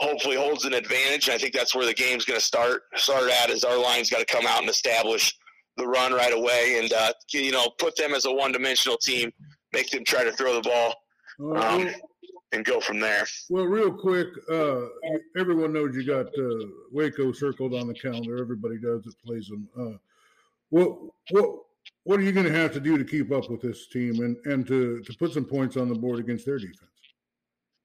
hopefully, 0.00 0.34
holds 0.34 0.64
an 0.64 0.74
advantage. 0.74 1.28
And 1.28 1.36
I 1.36 1.38
think 1.38 1.54
that's 1.54 1.76
where 1.76 1.86
the 1.86 1.94
game's 1.94 2.24
going 2.24 2.40
to 2.40 2.44
start 2.44 2.82
start 2.96 3.30
at. 3.30 3.50
Is 3.50 3.62
our 3.62 3.78
line's 3.78 4.10
got 4.10 4.18
to 4.18 4.26
come 4.26 4.48
out 4.48 4.62
and 4.62 4.68
establish 4.68 5.32
the 5.76 5.86
run 5.86 6.12
right 6.12 6.32
away, 6.32 6.78
and 6.80 6.92
uh, 6.92 7.12
you 7.30 7.52
know 7.52 7.70
put 7.78 7.96
them 7.96 8.14
as 8.14 8.24
a 8.24 8.32
one 8.32 8.52
dimensional 8.52 8.96
team, 8.98 9.32
make 9.72 9.90
them 9.90 10.04
try 10.04 10.24
to 10.24 10.32
throw 10.32 10.54
the 10.54 10.62
ball. 10.62 10.94
Um, 11.54 11.90
and 12.52 12.64
go 12.64 12.80
from 12.80 13.00
there. 13.00 13.26
Well, 13.50 13.66
real 13.66 13.92
quick, 13.92 14.28
uh, 14.50 14.82
everyone 15.36 15.72
knows 15.72 15.94
you 15.94 16.06
got 16.06 16.26
uh, 16.26 16.66
Waco 16.90 17.32
circled 17.32 17.74
on 17.74 17.88
the 17.88 17.94
calendar. 17.94 18.40
Everybody 18.40 18.78
does 18.78 19.02
that 19.02 19.14
plays 19.24 19.48
them. 19.48 19.68
Uh, 19.78 19.98
what 20.70 20.96
what 21.30 21.50
what 22.04 22.18
are 22.18 22.22
you 22.22 22.32
going 22.32 22.46
to 22.46 22.52
have 22.52 22.72
to 22.72 22.80
do 22.80 22.96
to 22.98 23.04
keep 23.04 23.32
up 23.32 23.50
with 23.50 23.60
this 23.60 23.88
team 23.88 24.20
and 24.20 24.36
and 24.46 24.66
to 24.66 25.02
to 25.02 25.14
put 25.18 25.32
some 25.32 25.44
points 25.44 25.76
on 25.76 25.88
the 25.88 25.94
board 25.94 26.18
against 26.18 26.46
their 26.46 26.58
defense? 26.58 26.90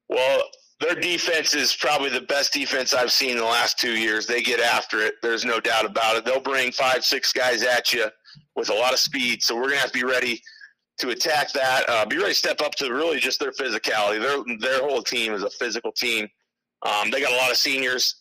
Well, 0.09 0.41
their 0.81 0.95
defense 0.95 1.53
is 1.53 1.75
probably 1.75 2.09
the 2.09 2.21
best 2.21 2.51
defense 2.51 2.93
I've 2.93 3.11
seen 3.11 3.31
in 3.31 3.37
the 3.37 3.43
last 3.43 3.79
two 3.79 3.97
years. 3.97 4.25
They 4.25 4.41
get 4.41 4.59
after 4.59 4.99
it. 4.99 5.15
There's 5.21 5.45
no 5.45 5.59
doubt 5.59 5.85
about 5.85 6.17
it. 6.17 6.25
They'll 6.25 6.41
bring 6.41 6.71
five, 6.71 7.05
six 7.05 7.31
guys 7.31 7.63
at 7.63 7.93
you 7.93 8.07
with 8.55 8.69
a 8.69 8.73
lot 8.73 8.91
of 8.91 8.99
speed. 8.99 9.43
So 9.43 9.55
we're 9.55 9.69
gonna 9.69 9.77
have 9.77 9.91
to 9.91 9.99
be 9.99 10.03
ready 10.03 10.41
to 10.99 11.09
attack 11.09 11.51
that. 11.53 11.87
Uh, 11.87 12.05
be 12.05 12.17
ready 12.17 12.31
to 12.31 12.35
step 12.35 12.61
up 12.61 12.73
to 12.75 12.91
really 12.91 13.19
just 13.19 13.39
their 13.39 13.51
physicality. 13.51 14.19
Their 14.19 14.57
their 14.57 14.87
whole 14.87 15.03
team 15.03 15.33
is 15.33 15.43
a 15.43 15.49
physical 15.51 15.91
team. 15.91 16.27
Um, 16.83 17.11
they 17.11 17.21
got 17.21 17.31
a 17.31 17.37
lot 17.37 17.51
of 17.51 17.57
seniors. 17.57 18.15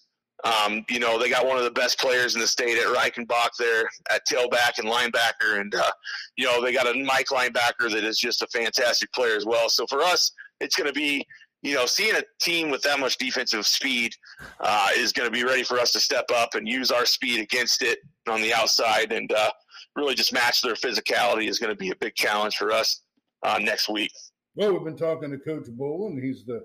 Um, 0.45 0.85
you 0.89 1.01
know, 1.01 1.19
they 1.19 1.29
got 1.29 1.47
one 1.47 1.59
of 1.59 1.65
the 1.65 1.71
best 1.71 1.99
players 1.99 2.35
in 2.35 2.41
the 2.41 2.47
state 2.47 2.79
at 2.79 2.87
Reichenbach 2.87 3.51
there 3.59 3.85
at 4.11 4.27
tailback 4.27 4.79
and 4.79 4.89
linebacker, 4.89 5.61
and 5.61 5.75
uh, 5.75 5.91
you 6.37 6.45
know 6.45 6.63
they 6.63 6.73
got 6.73 6.87
a 6.87 7.05
Mike 7.05 7.29
linebacker 7.29 7.91
that 7.91 8.05
is 8.05 8.19
just 8.19 8.43
a 8.43 8.47
fantastic 8.47 9.13
player 9.13 9.37
as 9.37 9.47
well. 9.47 9.69
So 9.69 9.87
for 9.87 10.03
us, 10.03 10.33
it's 10.61 10.77
going 10.77 10.87
to 10.87 10.95
be 10.95 11.27
you 11.63 11.75
know, 11.75 11.87
seeing 11.87 12.17
a 12.17 12.23
team 12.41 12.71
with 12.71 12.83
that 12.83 13.01
much 13.01 13.19
defensive 13.19 13.67
speed 13.67 14.13
uh, 14.61 14.89
is 14.97 15.13
going 15.13 15.31
to 15.31 15.33
be 15.33 15.45
ready 15.45 15.63
for 15.63 15.79
us 15.79 15.93
to 15.93 16.01
step 16.01 16.27
up 16.35 16.55
and 16.55 16.67
use 16.67 16.91
our 16.91 17.05
speed 17.05 17.41
against 17.41 17.83
it 17.83 17.99
on 18.29 18.41
the 18.41 18.53
outside 18.55 19.13
and 19.13 19.31
uh, 19.33 19.51
really 19.97 20.15
just 20.15 20.33
match 20.33 20.63
their 20.63 20.75
physicality 20.75 21.49
is 21.49 21.59
going 21.59 21.73
to 21.73 21.77
be 21.77 21.91
a 21.91 21.97
big 21.97 22.15
challenge 22.15 22.57
for 22.57 22.73
us 22.73 23.03
uh, 23.43 23.59
next 23.61 23.89
week. 23.89 24.13
Well, 24.55 24.73
we've 24.73 24.85
been 24.85 24.97
talking 24.97 25.31
to 25.31 25.39
Coach 25.39 25.67
Bolin. 25.67 26.23
He's 26.23 26.45
the 26.45 26.65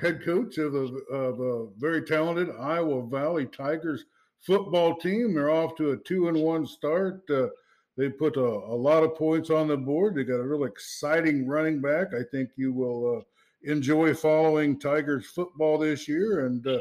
head 0.00 0.24
coach 0.24 0.58
of 0.58 0.74
a, 0.74 0.86
of 1.12 1.40
a 1.40 1.66
very 1.78 2.02
talented 2.02 2.48
Iowa 2.58 3.06
Valley 3.06 3.46
Tigers 3.46 4.04
football 4.40 4.96
team. 4.96 5.34
They're 5.34 5.50
off 5.50 5.76
to 5.76 5.92
a 5.92 5.96
two 5.96 6.28
and 6.28 6.36
one 6.36 6.66
start. 6.66 7.22
Uh, 7.30 7.48
they 7.96 8.08
put 8.08 8.36
a, 8.36 8.40
a, 8.40 8.76
lot 8.76 9.04
of 9.04 9.14
points 9.14 9.50
on 9.50 9.68
the 9.68 9.76
board. 9.76 10.16
They 10.16 10.24
got 10.24 10.40
a 10.40 10.46
real 10.46 10.64
exciting 10.64 11.46
running 11.46 11.80
back. 11.80 12.08
I 12.12 12.22
think 12.30 12.50
you 12.56 12.72
will 12.72 13.18
uh, 13.18 13.20
enjoy 13.64 14.14
following 14.14 14.78
Tigers 14.78 15.26
football 15.26 15.78
this 15.78 16.08
year. 16.08 16.46
And 16.46 16.66
uh, 16.66 16.78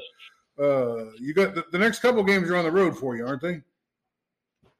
uh, 0.61 1.11
you 1.19 1.33
got 1.33 1.55
the, 1.55 1.65
the, 1.71 1.79
next 1.79 1.99
couple 1.99 2.23
games 2.23 2.49
are 2.49 2.55
on 2.55 2.65
the 2.65 2.71
road 2.71 2.97
for 2.97 3.15
you, 3.15 3.25
aren't 3.25 3.41
they? 3.41 3.61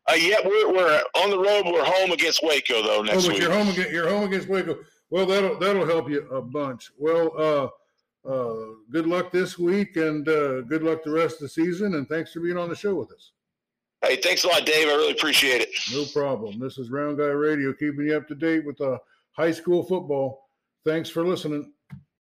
Uh, 0.10 0.16
yeah, 0.16 0.38
we're, 0.44 0.74
we're 0.74 1.02
on 1.16 1.30
the 1.30 1.38
road. 1.38 1.64
We're 1.66 1.84
home 1.84 2.12
against 2.12 2.44
Waco 2.44 2.84
though 2.84 3.02
next 3.02 3.26
oh, 3.26 3.30
week. 3.30 3.42
You're 3.42 3.54
home 3.54 3.70
against 3.70 3.92
you're 3.92 4.10
home 4.10 4.26
against 4.26 4.50
Waco. 4.50 4.78
Well, 5.10 5.26
that'll 5.26 5.58
that'll 5.60 5.86
help 5.86 6.10
you 6.10 6.28
a 6.30 6.42
bunch. 6.42 6.92
Well, 6.98 7.32
uh, 7.38 7.70
uh, 8.30 8.76
good 8.92 9.08
luck 9.08 9.32
this 9.32 9.58
week, 9.58 9.96
and 9.96 10.28
uh, 10.28 10.62
good 10.62 10.84
luck 10.84 11.04
the 11.04 11.12
rest 11.12 11.36
of 11.36 11.42
the 11.42 11.50
season. 11.50 11.96
And 11.96 12.08
thanks 12.08 12.34
for 12.34 12.40
being 12.40 12.58
on 12.58 12.70
the 12.70 12.76
show 12.76 12.96
with 12.96 13.12
us. 13.12 13.32
Hey, 14.02 14.18
thanks 14.18 14.44
a 14.44 14.48
lot, 14.48 14.66
Dave. 14.66 14.88
I 14.88 14.92
really 14.92 15.14
appreciate 15.14 15.62
it. 15.62 15.70
No 15.94 16.06
problem. 16.14 16.60
This 16.60 16.78
is 16.78 16.90
Round 16.92 17.18
Guy 17.18 17.26
Radio, 17.26 17.74
keeping 17.74 18.08
you 18.08 18.18
up 18.18 18.28
to 18.28 18.36
date 18.36 18.66
with 18.66 18.80
uh, 18.82 18.98
high 19.32 19.52
school 19.52 19.84
football. 19.84 20.50
Thanks 20.86 21.10
for 21.10 21.26
listening. 21.26 21.73